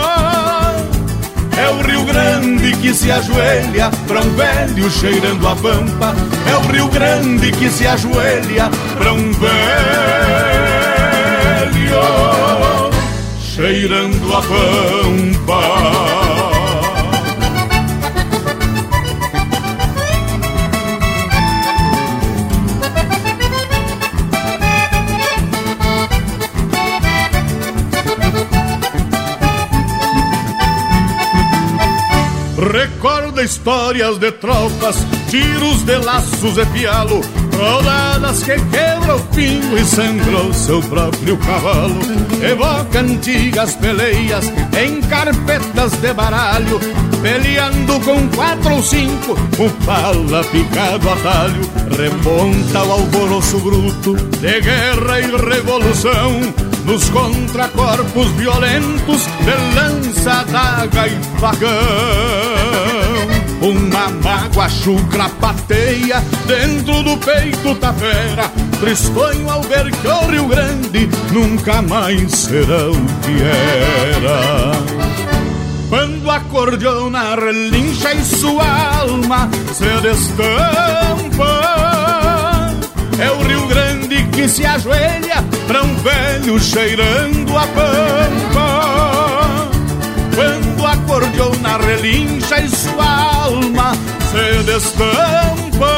[1.56, 6.16] É o Rio Grande que se ajoelha pra um velho cheirando a pampa.
[6.50, 9.54] É o Rio Grande que se ajoelha pra um velho
[13.56, 16.23] cheirando a pampa
[33.44, 34.96] histórias de tropas,
[35.30, 37.22] tiros de laços e pialo,
[37.58, 42.00] rodadas que quebra o pingo e sangrou seu próprio cavalo.
[42.42, 44.46] Evoca antigas peleias
[44.82, 46.80] em carpetas de baralho,
[47.22, 51.70] peleando com quatro ou cinco, o pala picado a talho.
[51.98, 56.54] Remonta o alvoroço bruto de guerra e revolução
[56.86, 62.73] nos contracorpos violentos de lança, daga e facão.
[63.64, 70.48] Uma mágoa chucra pateia dentro do peito da fera, tristonho ao ver que o Rio
[70.48, 73.42] Grande nunca mais será o que
[74.22, 74.72] era.
[75.88, 81.74] Quando a cordiona relincha e sua alma se destampa
[83.18, 88.73] é o Rio Grande que se ajoelha pra um velho cheirando a pampa.
[91.06, 93.94] Quando a cordiona relincha e sua alma
[94.32, 95.94] se destampa.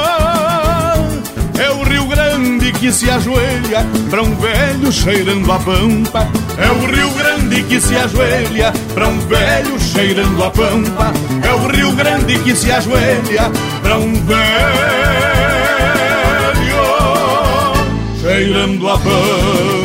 [1.58, 6.28] É o Rio Grande que se ajoelha pra um velho cheirando a pampa.
[6.58, 11.14] É o Rio Grande que se ajoelha pra um velho cheirando a pampa.
[11.44, 13.52] É o Rio Grande que se ajoelha
[13.82, 14.46] pra um velho
[18.24, 19.85] beirando a pampa.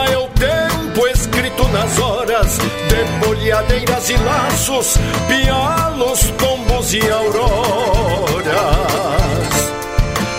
[1.71, 8.51] nas horas de bolhadeiras e laços, pialos, tombos e auroras.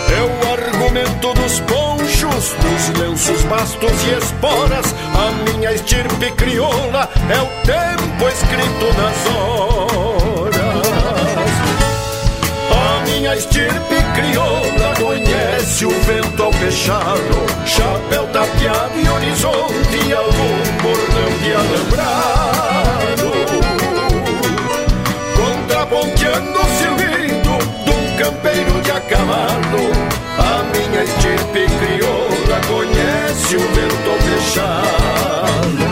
[0.09, 4.93] É o argumento dos ponchos, dos lenços, bastos e esporas.
[5.15, 10.53] A minha estirpe crioula é o tempo escrito nas horas.
[12.71, 20.13] A minha estirpe crioula conhece o vento ao fechado, chapéu tapeado e horizonte de
[21.65, 23.27] alambrado.
[25.35, 27.53] Contraponteando o silbido
[27.83, 29.85] de um campeiro de a cavalo,
[30.37, 35.83] a minha estirpe crioula conhece o vento fechado.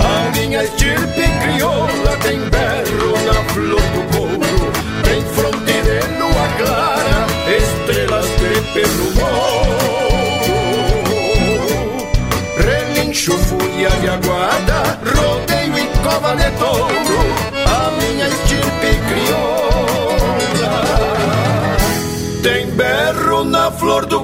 [0.00, 4.23] A minha estirpe crioula tem berro na flor do couro,
[13.84, 17.20] Fúria de aguada, rodeio e cova de touro,
[17.66, 20.74] a minha estirpe crioula.
[22.42, 24.23] Tem berro na flor do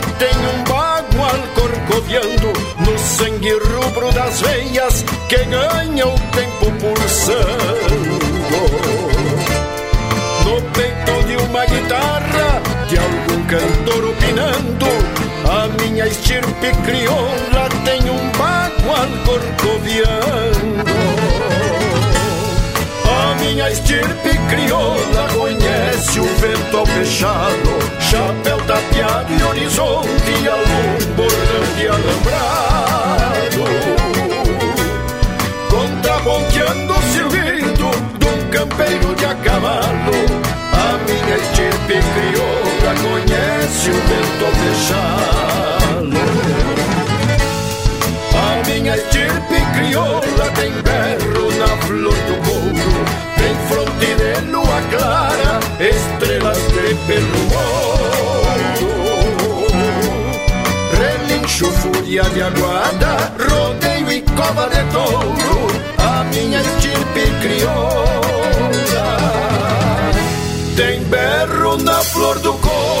[2.79, 8.19] no sangue rubro das veias que ganha o tempo pulsando.
[10.45, 14.85] No peito de uma guitarra, de algum cantor opinando,
[15.49, 20.91] a minha estirpe crioula tem um bagual corcoviando.
[23.05, 25.27] A minha estirpe crioula
[25.81, 33.65] conhece o vento ao fechado, chapéu tapeado e horizonte e algum bordão de alambrado.
[35.69, 37.89] Contraponteando o silbido
[38.19, 40.21] de um campeiro de a cavalo,
[40.71, 45.41] a minha estirpe crioula conhece o vento ao fechado.
[48.37, 52.91] A minha estirpe crioula tem berro na flor do couro,
[53.35, 55.30] tem fronte de lua clara,
[57.07, 58.01] pelo morro.
[60.97, 65.67] Relincho, fúria de aguada, rodeio e cova de touro,
[65.97, 68.31] a minha estirpe crioula
[70.75, 73.00] tem berro na flor do couro.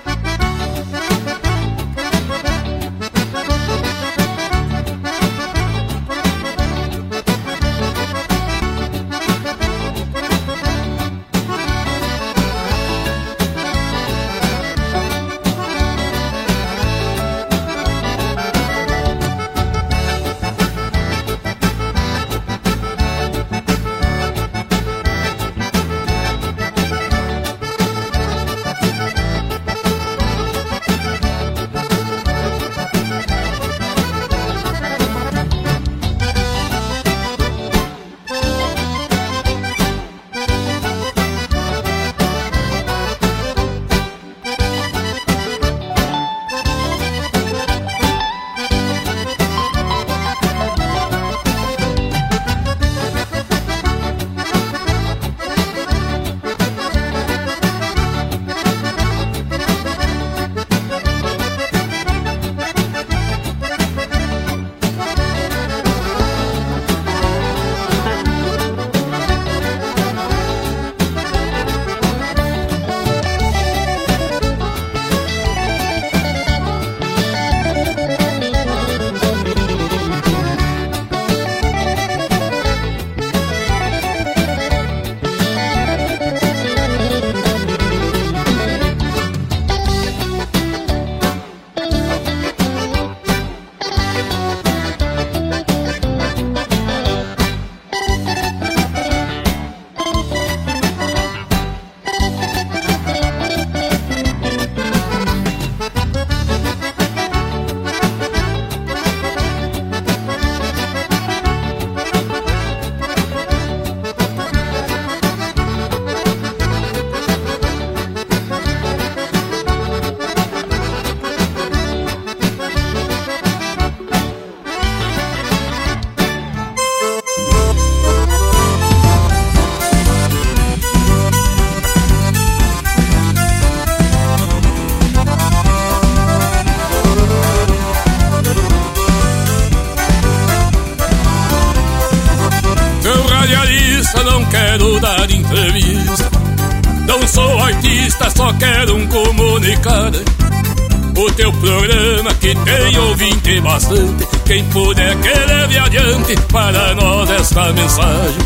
[154.51, 158.37] Quem puder que leve adiante para nós esta mensagem.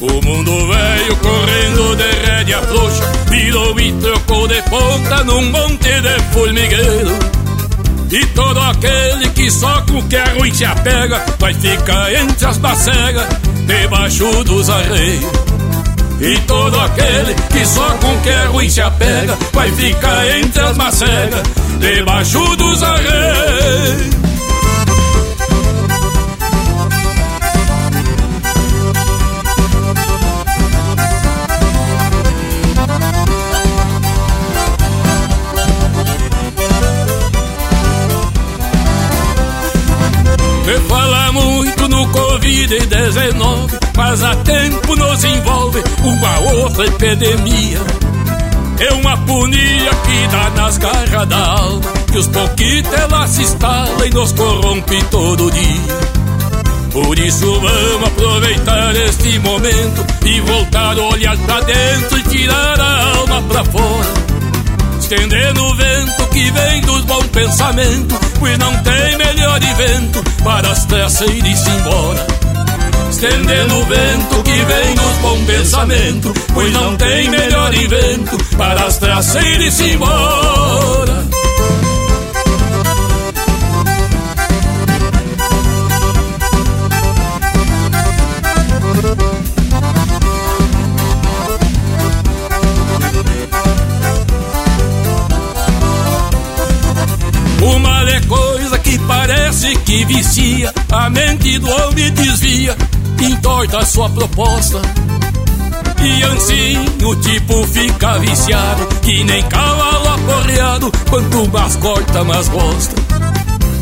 [0.00, 6.22] O mundo veio correndo de rédea frouxa, virou e trocou de ponta num monte de
[6.32, 7.18] formigueiro.
[8.12, 12.58] E todo aquele que só com que é ruim se apega, vai ficar entre as
[12.58, 13.26] bacegas,
[13.66, 15.32] debaixo dos arreios.
[16.20, 20.76] E todo aquele que só com que é ruim se apega Vai ficar entre as
[20.76, 21.42] macegas
[21.78, 24.17] Debaixo dos arreios
[42.48, 47.78] no Covid-19 Mas há tempo nos envolve uma outra epidemia.
[48.80, 54.06] É uma punia que dá nas garras da alma Que os pouquitos ela se instala
[54.06, 56.18] e nos corrompe todo dia.
[56.92, 63.18] Por isso vamos aproveitar este momento E voltar a olhar pra dentro e tirar a
[63.18, 64.28] alma pra fora.
[64.98, 70.84] Estendendo o vento que vem dos bons pensamentos, pois não tem melhor evento para as
[70.84, 72.37] traças ir-se embora.
[73.20, 78.96] Estendendo o vento que vem dos bons pensamentos, pois não tem melhor evento para as
[78.98, 81.28] traças ir-se embora.
[99.08, 102.76] parece que vicia, a mente do homem desvia,
[103.24, 104.80] entorta sua proposta.
[106.00, 112.94] E assim o tipo fica viciado, que nem cavalo aporreado, quanto mais corta, mais gosta.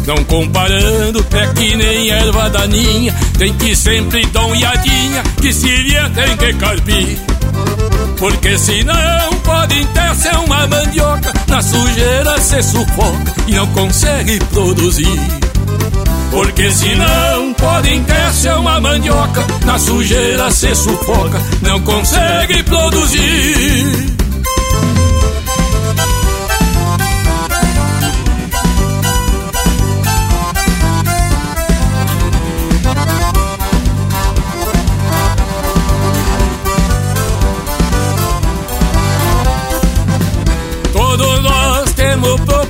[0.06, 6.10] Não comparando, é que nem erva daninha, tem que sempre dar olhadinha, que se vier
[6.10, 7.18] tem que carpir.
[8.18, 15.20] Porque senão pode até ser uma mandioca Na sujeira se sufoca e não consegue produzir
[16.30, 24.16] Porque senão pode até ser uma mandioca Na sujeira se sufoca, não consegue produzir.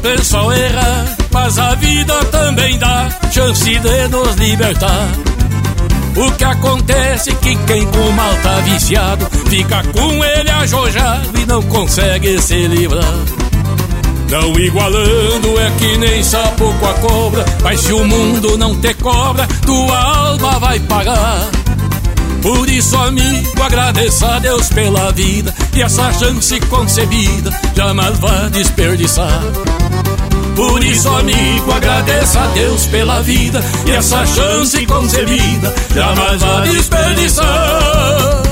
[0.06, 2.95] Pessoal erra, mas a vida também dá
[3.36, 5.08] chance de nos libertar.
[6.16, 11.44] O que acontece é que quem com mal tá viciado fica com ele ajojado e
[11.44, 13.04] não consegue se livrar.
[14.30, 18.94] Não igualando é que nem sapo com a cobra, mas se o mundo não te
[18.94, 21.46] cobra, tua alma vai pagar.
[22.40, 29.42] Por isso, amigo, agradeça a Deus pela vida e essa chance concebida jamais vá desperdiçar.
[30.56, 38.42] Por isso, amigo, agradeça a Deus pela vida e essa chance concebida jamais vá desperdiçar.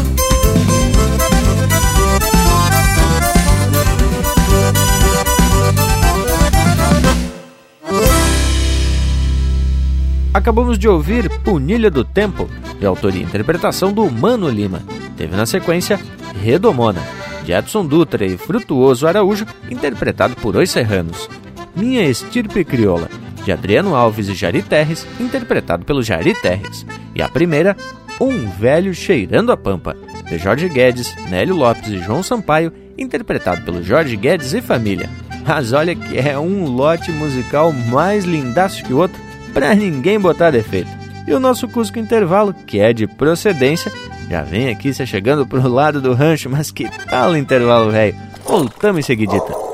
[10.35, 14.83] Acabamos de ouvir Punilha do Tempo, de autoria e interpretação do Mano Lima.
[15.17, 15.99] Teve na sequência
[16.43, 17.01] Redomona,
[17.45, 21.31] de Edson Dutra e Frutuoso Araújo, interpretado por Os Serranos.
[21.77, 23.09] Minha Estirpe Crioula,
[23.45, 26.87] de Adriano Alves e Jari Terres, interpretado pelo Jari Terres.
[27.15, 27.77] E a primeira,
[28.21, 29.97] Um Velho Cheirando a Pampa,
[30.29, 35.09] de Jorge Guedes, Nélio Lopes e João Sampaio, interpretado pelo Jorge Guedes e família.
[35.47, 39.21] Mas olha que é um lote musical mais lindaço que o outro,
[39.53, 40.89] para ninguém botar defeito.
[41.27, 43.93] E o nosso Cusco Intervalo, que é de procedência,
[44.29, 48.17] já vem aqui se chegando pro lado do rancho, mas que tal intervalo, velho?
[48.45, 49.74] Voltamos em seguidita.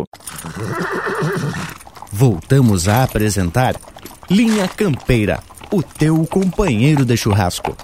[2.11, 3.75] Voltamos a apresentar
[4.29, 5.39] Linha Campeira,
[5.71, 7.75] o teu companheiro de churrasco.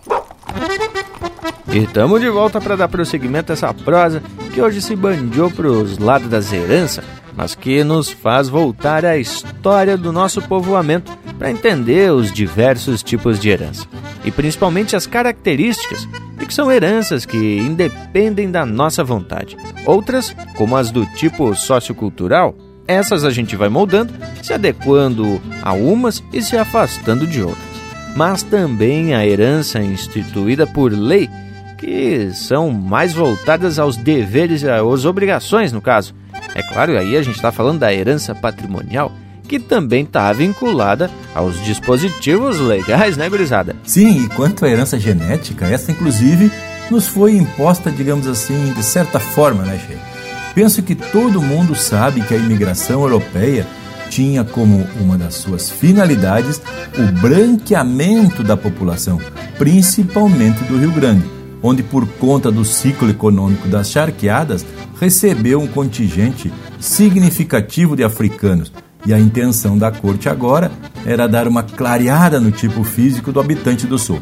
[1.69, 4.22] E estamos de volta para dar prosseguimento a essa prosa
[4.53, 7.03] que hoje se bandiou para os lados das heranças,
[7.35, 13.39] mas que nos faz voltar à história do nosso povoamento para entender os diversos tipos
[13.39, 13.85] de herança
[14.23, 16.07] e principalmente as características
[16.38, 19.57] de que são heranças que independem da nossa vontade.
[19.85, 22.55] Outras, como as do tipo sociocultural,
[22.88, 27.68] essas a gente vai moldando, se adequando a umas e se afastando de outras.
[28.15, 31.30] Mas também a herança instituída por lei
[31.77, 36.15] que são mais voltadas aos deveres e às obrigações, no caso.
[36.55, 39.11] É claro, aí a gente está falando da herança patrimonial,
[39.48, 43.76] que também está vinculada aos dispositivos legais, né, gurizada?
[43.84, 46.52] Sim, e quanto à herança genética, essa inclusive
[46.91, 49.98] nos foi imposta, digamos assim, de certa forma, né, Che?
[50.53, 53.65] Penso que todo mundo sabe que a imigração europeia
[54.10, 56.61] tinha como uma das suas finalidades
[56.98, 59.19] o branqueamento da população,
[59.57, 64.65] principalmente do Rio Grande onde, por conta do ciclo econômico das charqueadas,
[64.99, 68.72] recebeu um contingente significativo de africanos.
[69.06, 70.72] E a intenção da corte agora
[71.06, 74.19] era dar uma clareada no tipo físico do habitante do sul.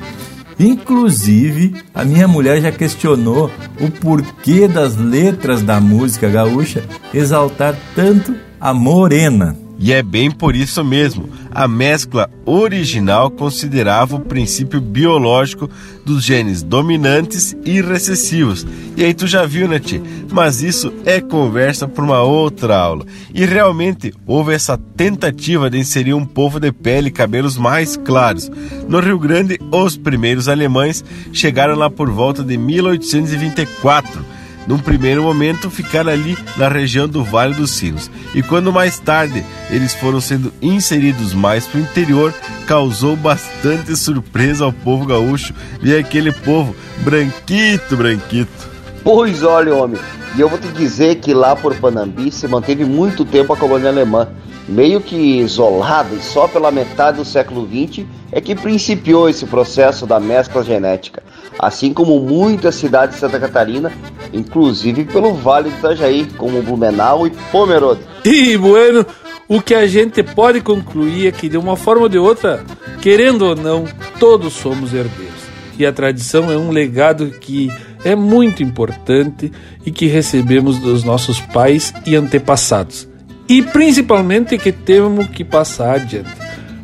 [0.59, 6.83] Inclusive, a minha mulher já questionou o porquê das letras da música gaúcha
[7.13, 9.64] exaltar tanto a morena.
[9.77, 11.29] E é bem por isso mesmo.
[11.51, 15.69] A mescla original considerava o princípio biológico
[16.05, 18.65] dos genes dominantes e recessivos.
[18.95, 20.01] E aí tu já viu, né, tia?
[20.31, 23.05] Mas isso é conversa para uma outra aula.
[23.33, 28.49] E realmente houve essa tentativa de inserir um povo de pele e cabelos mais claros.
[28.87, 31.03] No Rio Grande, os primeiros alemães
[31.33, 34.35] chegaram lá por volta de 1824
[34.67, 38.09] num primeiro momento ficaram ali na região do Vale dos Sinos.
[38.33, 42.33] E quando mais tarde eles foram sendo inseridos mais para o interior,
[42.67, 48.75] causou bastante surpresa ao povo gaúcho ver aquele povo branquito, branquito.
[49.03, 50.01] Pois olha, homem,
[50.35, 53.89] e eu vou te dizer que lá por Panambi se manteve muito tempo a colônia
[53.89, 54.27] alemã,
[54.67, 60.07] meio que isolada e só pela metade do século XX é que principiou esse processo
[60.07, 61.21] da mescla genética
[61.59, 63.91] assim como muitas cidades de Santa Catarina,
[64.33, 68.01] inclusive pelo Vale do Itajaí, como Blumenau e Pomerode.
[68.23, 69.05] E, bueno,
[69.47, 72.63] o que a gente pode concluir é que, de uma forma ou de outra,
[73.01, 73.85] querendo ou não,
[74.19, 75.35] todos somos herdeiros.
[75.77, 77.71] E a tradição é um legado que
[78.03, 79.51] é muito importante
[79.85, 83.07] e que recebemos dos nossos pais e antepassados.
[83.47, 86.29] E principalmente que temos que passar adiante.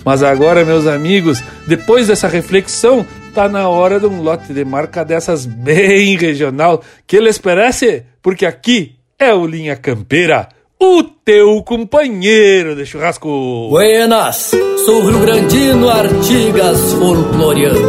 [0.04, 5.04] Mas agora, meus amigos, depois dessa reflexão, tá na hora de um lote de marca
[5.04, 6.84] dessas bem regional.
[7.08, 8.04] Que lhes parece?
[8.22, 10.50] Porque aqui é o Linha Campeira,
[10.80, 13.70] o teu companheiro de churrasco.
[13.70, 14.52] Buenas,
[14.86, 17.80] sou Rio Grandino Artigas folcloreando,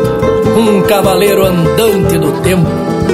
[0.57, 2.69] um cavaleiro andante do tempo,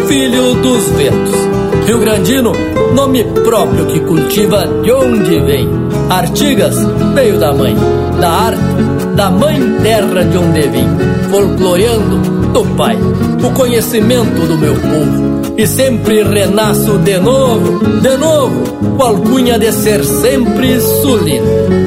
[0.07, 1.49] filho dos ventos.
[1.87, 2.53] Rio Grandino,
[2.95, 5.67] nome próprio que cultiva de onde vem.
[6.11, 6.77] Artigas
[7.15, 7.75] veio da mãe,
[8.21, 10.87] da arte da mãe terra de onde vim,
[11.29, 12.19] folcloreando
[12.53, 12.97] do pai,
[13.43, 15.43] o conhecimento do meu povo.
[15.57, 18.63] E sempre renasço de novo, de novo,
[18.97, 21.47] com alcunha de ser sempre sulino.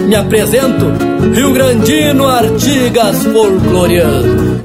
[0.09, 0.91] Me apresento,
[1.33, 4.59] Rio Grandino Artigas folcloreando.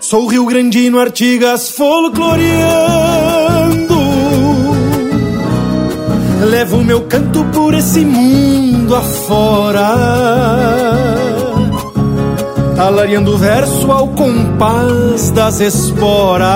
[0.00, 3.94] Sou Rio Grandino Artigas folcloreando
[6.50, 8.63] Levo meu canto por esse mundo
[8.94, 9.94] afora
[12.78, 16.48] Alariando verso ao compás das esporas.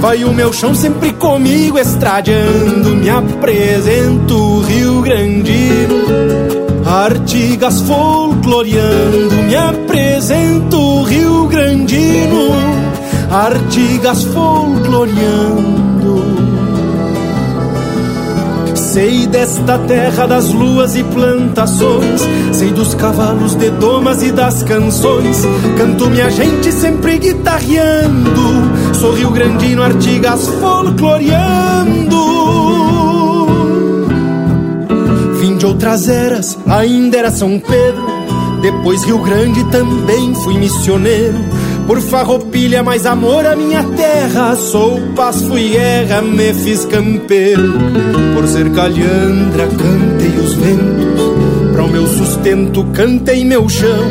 [0.00, 6.04] Vai o meu chão sempre comigo estradeando Me apresento Rio Grandino
[6.86, 12.52] Artigas folcloreando Me apresento Rio Grandino
[13.30, 16.37] Artigas folcloreando
[18.92, 22.22] Sei desta terra das luas e plantações,
[22.54, 25.42] sei dos cavalos de domas e das canções.
[25.76, 28.40] Canto minha gente sempre guitarreando,
[28.94, 32.16] sou Rio Grandino Artigas folcloreando.
[35.38, 38.06] Vim de outras eras, ainda era São Pedro,
[38.62, 41.36] depois Rio Grande também fui missioneiro.
[41.88, 44.54] Por farroupilha, mais amor à minha terra.
[44.56, 47.72] Sou paz, fui guerra, me fiz campeiro.
[48.34, 51.72] Por ser calhandra, cantei os ventos.
[51.72, 54.06] Para o meu sustento, cantei meu chão.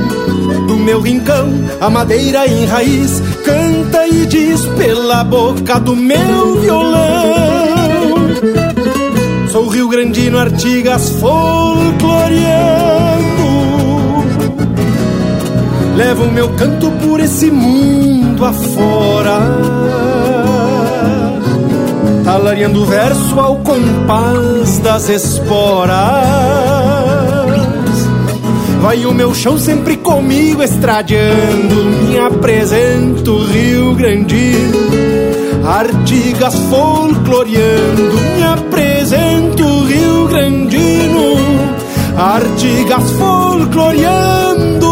[0.65, 3.21] Do meu rincão, a madeira em raiz.
[3.45, 8.15] Canta e diz pela boca do meu violão.
[9.51, 12.96] Sou Rio Grandino, Artigas folcloreando.
[15.97, 19.39] Levo meu canto por esse mundo afora.
[22.23, 25.97] Talariando verso ao compás das esporas.
[28.79, 31.75] Vai o meu chão sempre comigo estradeando
[32.07, 35.17] Me apresento Rio Grandino
[35.67, 41.35] Artigas folcloreando Me apresento Rio Grandino.
[42.15, 44.86] Artigas folcloreando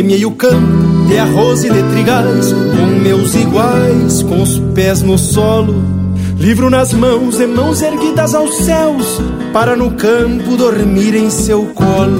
[0.00, 5.18] Semeei o campo de arroz e de trigais Com meus iguais, com os pés no
[5.18, 5.74] solo.
[6.38, 9.20] Livro nas mãos e mãos erguidas aos céus
[9.52, 12.18] Para no campo dormir em seu colo.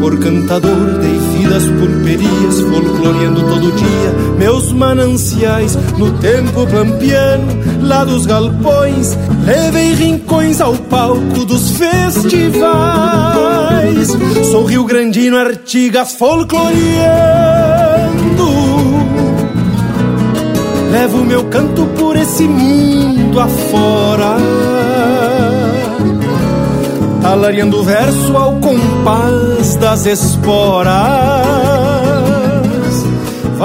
[0.00, 7.46] Por cantador dei vidas pulperias, folcloreando todo dia meus mananciais no tempo pampiano,
[7.84, 12.64] lá dos galpões, levei rincões ao palco dos festivais.
[14.50, 16.74] Sou Rio Grandino, Artigas folcloreando.
[20.90, 24.36] Levo meu canto por esse mundo afora
[27.24, 31.63] Alariando verso ao compás das esporas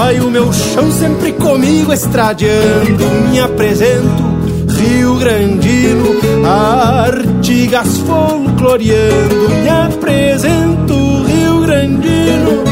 [0.01, 4.23] Vai o meu chão sempre comigo estradeando Me apresento
[4.80, 6.05] Rio Grandino
[6.47, 9.49] Artigas folcloreando.
[9.61, 12.63] Me apresento Rio Grandino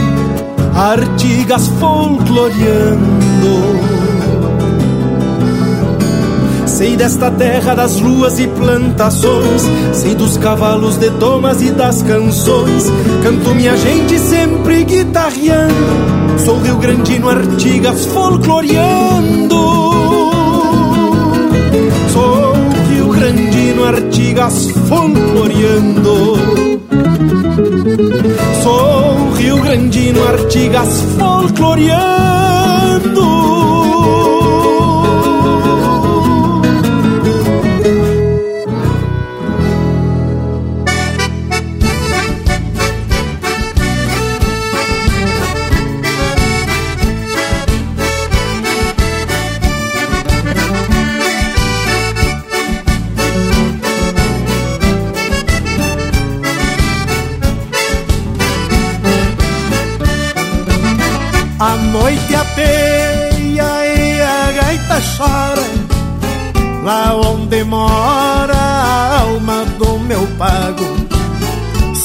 [0.73, 3.07] Artigas folcloreando.
[6.65, 12.85] Sei desta terra das luas e plantações, sei dos cavalos de domas e das canções.
[13.21, 19.55] Canto minha gente sempre guitarreando, sou Rio Grandino Artigas folcloreando.
[22.11, 22.53] Sou
[22.89, 26.37] Rio Grandino Artigas folcloreando.
[28.63, 32.56] Sou Rio Grandino Artigas folcloreando.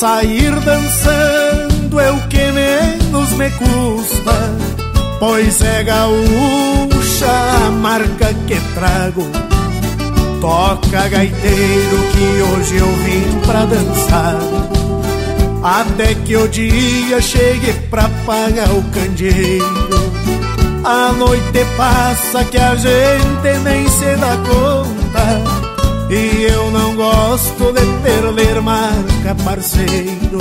[0.03, 4.33] Sair dançando é o que menos me custa.
[5.21, 7.31] Pois é gaúcha
[7.67, 9.23] a marca que trago.
[10.41, 14.39] Toca gaiteiro que hoje eu vim pra dançar.
[15.63, 19.65] Até que o dia chegue pra pagar o candeeiro.
[20.83, 24.92] A noite passa que a gente nem se dá conta
[26.15, 30.39] E eu não gosto de perder marca, parceiro.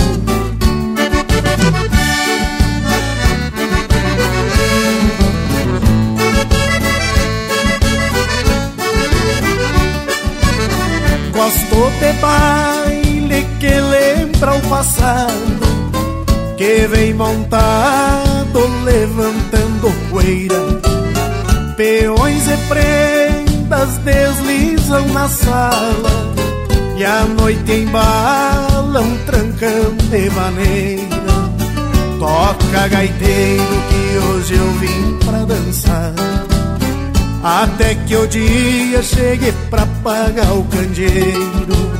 [11.31, 15.35] Gosto de baile que lembra o passado
[16.57, 20.81] Que vem montado levantando poeira
[21.77, 23.97] Peões e prendas
[24.91, 26.11] deslizam na sala
[26.97, 31.31] E a noite embala um trancão de maneira.
[32.19, 36.13] Toca gaiteiro que hoje eu vim pra dançar.
[37.43, 41.91] Até que o dia chegue pra pagar o candeeiro.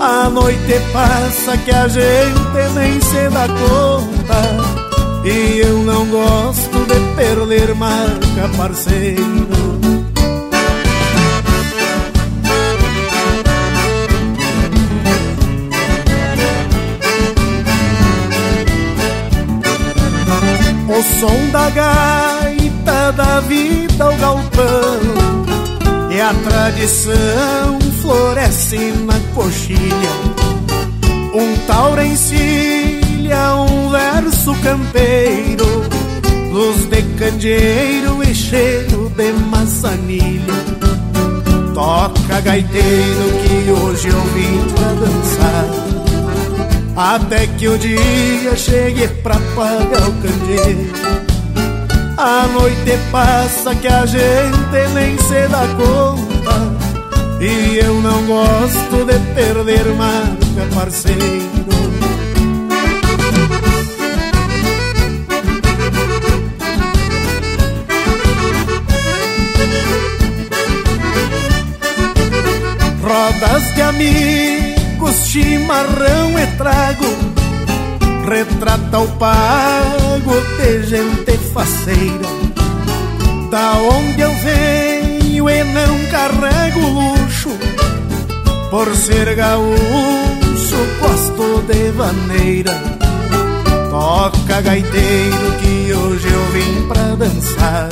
[0.00, 5.24] A noite passa que a gente nem se dá conta.
[5.24, 9.47] E eu não gosto de perder marca, parceiro
[20.98, 24.98] O som da gaita da vida ao galpão.
[26.10, 30.10] E a tradição floresce na coxilha.
[31.32, 35.66] Um taura encilha um verso campeiro.
[36.50, 40.52] Luz de candeeiro e cheiro de maçanilha.
[41.74, 45.77] Toca gaiteiro que hoje eu vim pra dançar
[47.00, 50.92] Até que o dia chegue pra pagar o candeeiro
[52.16, 56.58] A noite passa que a gente nem se dá conta.
[57.40, 61.46] E eu não gosto de perder marca, parceiro.
[73.00, 74.67] Rodas de amigos,
[75.12, 77.38] chimarrão e trago
[78.28, 82.28] Retrata o pago de gente faceira.
[83.50, 87.48] Da onde eu venho e não carrego luxo
[88.70, 92.74] Por ser gaúcho, gosto de vaneira.
[93.88, 97.88] Toca gaiteiro que hoje eu vim pra dançar.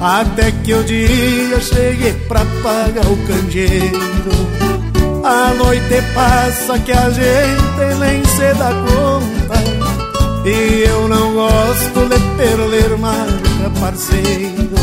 [0.00, 4.83] Até que o dia chegue pra pagar o candeeiro
[5.24, 10.48] A noite passa que a gente nem se dá conta.
[10.48, 14.74] E eu não gosto de perder marca, parceiro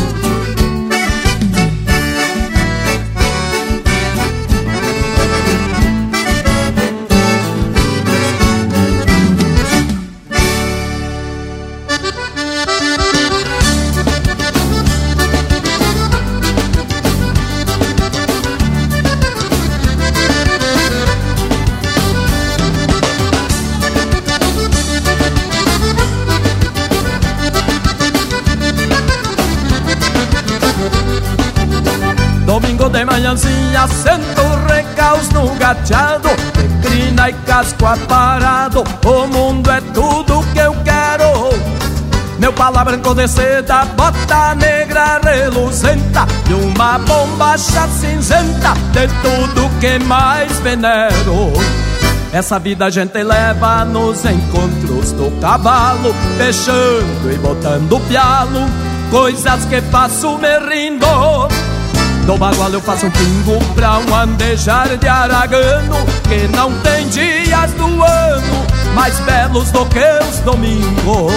[33.34, 36.28] de manhãzinha Sento recaos no gateado
[36.82, 38.84] Crina e casco aparado.
[39.04, 41.50] O mundo é tudo que eu quero.
[42.38, 49.98] Meu pala branco de seda Bota negra reluzenta E uma bombacha cinzenta De tudo que
[50.04, 51.52] mais venero.
[52.32, 58.60] Essa vida a gente leva nos encontros do cavalo, fechando e botando pialo,
[59.10, 61.51] coisas que faço me rindo.
[62.26, 65.96] Do bagual eu faço um pingo pra um andejar de aragano
[66.28, 71.32] Que não tem dias do ano mais belos do que os domingos.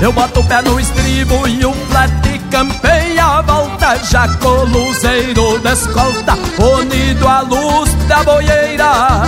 [0.00, 2.12] Eu boto o pé no estribo e o flat
[2.50, 9.22] campeia a volta Já com luzeiro da escolta Unido à luz da boieira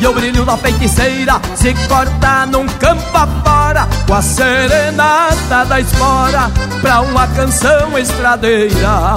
[0.00, 6.50] e o brilho da feiticeira se corta num campo afora Com a serenata da espora
[6.80, 9.14] Pra uma canção estradeira.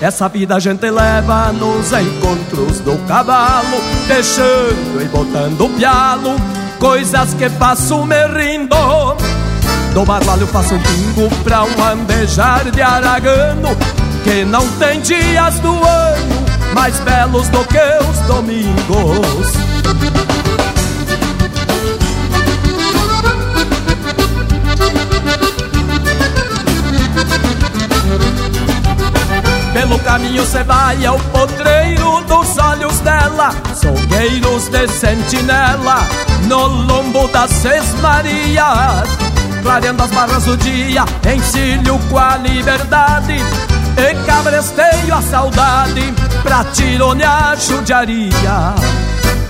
[0.00, 6.36] Essa vida a gente leva nos encontros do cavalo Deixando e botando o pialo
[6.78, 8.76] Coisas que faço me rindo.
[9.92, 13.70] Do bagual eu faço um pingo pra um andejar de aragano
[14.22, 17.78] Que não tem dias do ano mais belos do que
[18.10, 19.65] os domingos
[29.86, 36.00] pelo caminho cê vai ao potreiro dos olhos dela Solgueiros de sentinela
[36.48, 39.08] no lombo das Seis Marias
[39.62, 41.04] Clareando as barras do dia,
[41.34, 43.36] encilho com a liberdade
[43.96, 46.12] E cabresteio a saudade
[46.42, 48.74] pra tironear judiaria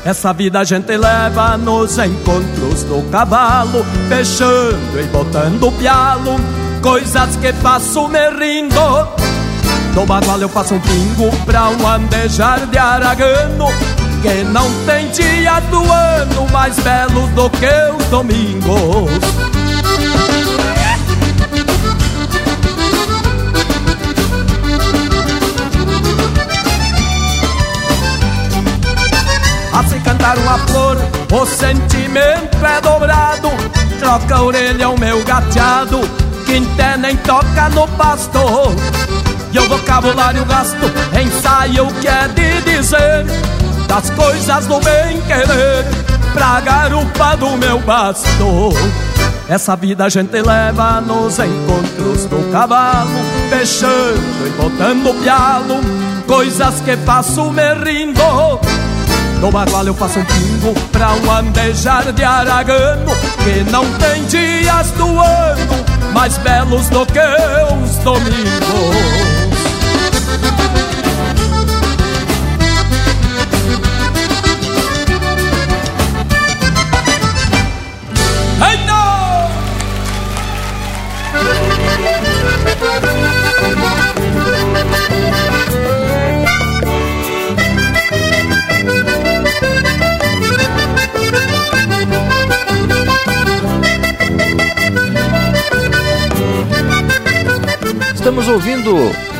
[0.06, 6.36] essa vida a gente leva nos encontros do cavalo, fechando e botando pialo,
[6.80, 9.08] coisas que faço me rindo.
[9.94, 13.66] Do bagual eu faço um pingo pra um andejar de aragano,
[14.22, 17.66] que não tem dia do ano mais belo do que
[17.98, 19.55] os domingos.
[30.26, 30.96] Cantar uma flor,
[31.32, 33.48] o sentimento é dobrado.
[34.00, 36.00] Troca a orelha o meu gateado,
[36.44, 38.40] quinté nem toca no pasto.
[39.52, 43.24] E o vocabulário gasto, ensaio o que é de dizer
[43.86, 45.84] das coisas do bem querer,
[46.32, 48.70] pra garupa do meu basto.
[49.48, 53.10] Essa vida a gente leva nos encontros do cavalo,
[53.48, 55.80] fechando e botando pialo,
[56.26, 58.20] coisas que faço me rindo
[59.40, 63.12] No bagual eu faço um pingo pra um andejar de aragano
[63.44, 69.35] Que não tem dias do ano mais belos do que os domingos
[98.46, 98.94] Estamos ouvindo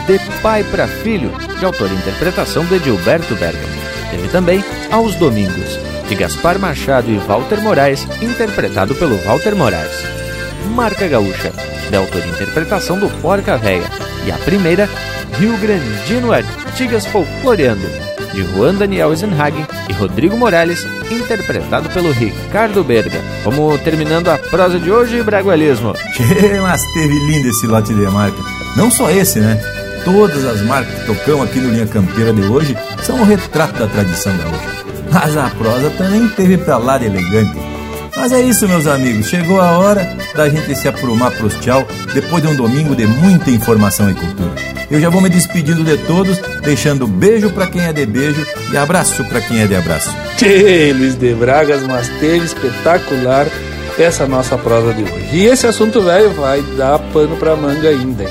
[0.09, 1.31] De Pai para Filho,
[1.61, 3.81] de autor e interpretação de Gilberto Bergamo.
[4.11, 5.79] Teve também Aos Domingos,
[6.09, 10.03] de Gaspar Machado e Walter Moraes, interpretado pelo Walter Moraes.
[10.75, 11.53] Marca Gaúcha,
[11.89, 13.89] de autor e interpretação do Porca Véia.
[14.27, 14.89] E a primeira,
[15.39, 17.87] Rio Grandino Artigas Folcloreando,
[18.33, 23.21] de Juan Daniel Eisenhagen e Rodrigo Morales, interpretado pelo Ricardo Berga.
[23.45, 25.95] Vamos terminando a prosa de hoje, Bragualismo.
[26.63, 28.39] mas teve lindo esse lote de marca.
[28.77, 29.61] Não só esse, né?
[30.05, 33.87] Todas as marcas que tocam aqui no Linha Campeira de hoje são o retrato da
[33.87, 34.85] tradição gaúcha.
[35.13, 37.76] Mas a prosa também teve pra lá de elegante.
[38.17, 39.29] Mas é isso, meus amigos.
[39.29, 43.51] Chegou a hora da gente se aprumar pros tchau depois de um domingo de muita
[43.51, 44.55] informação e cultura.
[44.91, 48.77] Eu já vou me despedindo de todos, deixando beijo para quem é de beijo e
[48.77, 50.15] abraço para quem é de abraço.
[50.37, 53.47] Tchê, Luiz de Bragas, mas teve espetacular
[53.99, 55.29] essa nossa prosa de hoje.
[55.33, 58.23] E esse assunto velho vai dar pano pra manga ainda.
[58.23, 58.29] Hein?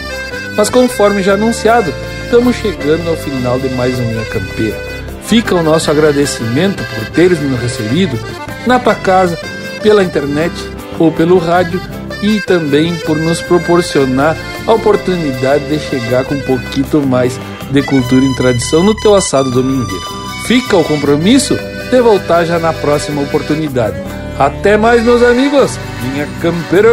[0.56, 1.94] Mas conforme já anunciado,
[2.24, 4.78] estamos chegando ao final de mais um Minha Campeira.
[5.26, 8.18] Fica o nosso agradecimento por teres nos recebido
[8.66, 9.38] na tua casa,
[9.86, 10.52] pela internet
[10.98, 11.80] ou pelo rádio
[12.24, 14.36] e também por nos proporcionar
[14.66, 17.40] a oportunidade de chegar com um pouquinho mais
[17.70, 20.04] de cultura e tradição no teu assado domingueiro.
[20.48, 21.56] Fica o compromisso
[21.92, 23.96] de voltar já na próxima oportunidade.
[24.40, 25.78] Até mais, meus amigos!
[26.02, 26.90] Minha campeira!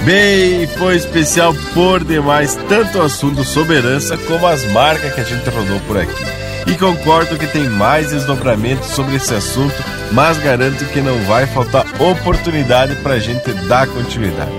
[0.00, 5.50] Bem, foi especial por demais, tanto o assunto soberança como as marcas que a gente
[5.50, 6.45] rodou por aqui.
[6.66, 9.74] E concordo que tem mais desdobramentos sobre esse assunto,
[10.12, 14.50] mas garanto que não vai faltar oportunidade para a gente dar continuidade.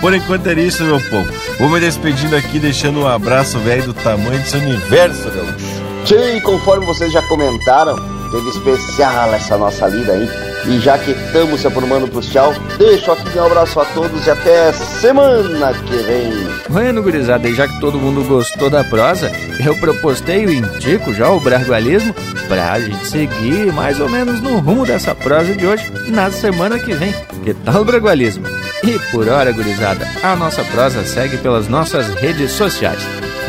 [0.00, 1.28] Por enquanto é isso, meu povo.
[1.58, 5.76] Vou me despedindo aqui, deixando um abraço velho do tamanho desse universo, gaúcho.
[6.04, 7.96] Tchê, conforme vocês já comentaram,
[8.30, 13.12] teve especial essa nossa lida aí e já que estamos se aprumando pro tchau, deixo
[13.12, 16.32] aqui um abraço a todos e até semana que vem.
[16.68, 19.30] Bueno, gurizada, e já que todo mundo gostou da prosa,
[19.64, 22.14] eu propostei e indico já o bragualismo
[22.48, 26.94] pra gente seguir mais ou menos no rumo dessa prosa de hoje na semana que
[26.94, 27.14] vem.
[27.44, 28.44] Que tal o bragualismo?
[28.82, 33.00] E por hora, gurizada, a nossa prosa segue pelas nossas redes sociais.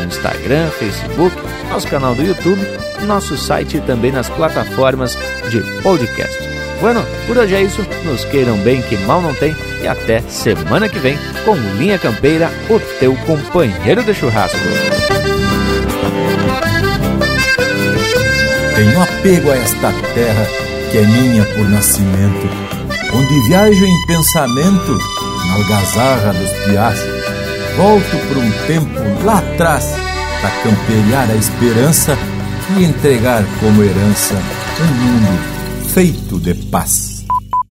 [0.04, 1.36] Instagram, Facebook,
[1.70, 2.60] nosso canal do YouTube,
[3.06, 5.18] nosso site e também nas plataformas
[5.50, 6.57] de podcast.
[6.80, 7.84] Bueno, por hoje é isso.
[8.04, 9.54] Nos queiram bem, que mal não tem.
[9.82, 14.58] E até semana que vem com Linha Campeira, o teu companheiro de churrasco.
[18.76, 20.46] Tenho apego a esta terra
[20.90, 22.48] que é minha por nascimento,
[23.12, 24.98] onde viajo em pensamento
[25.46, 26.98] na algazarra dos piás.
[27.76, 29.84] Volto por um tempo lá atrás
[30.40, 32.16] para camperiar a esperança
[32.76, 34.34] e entregar como herança
[34.80, 35.57] um mundo
[35.88, 37.17] feito de paz.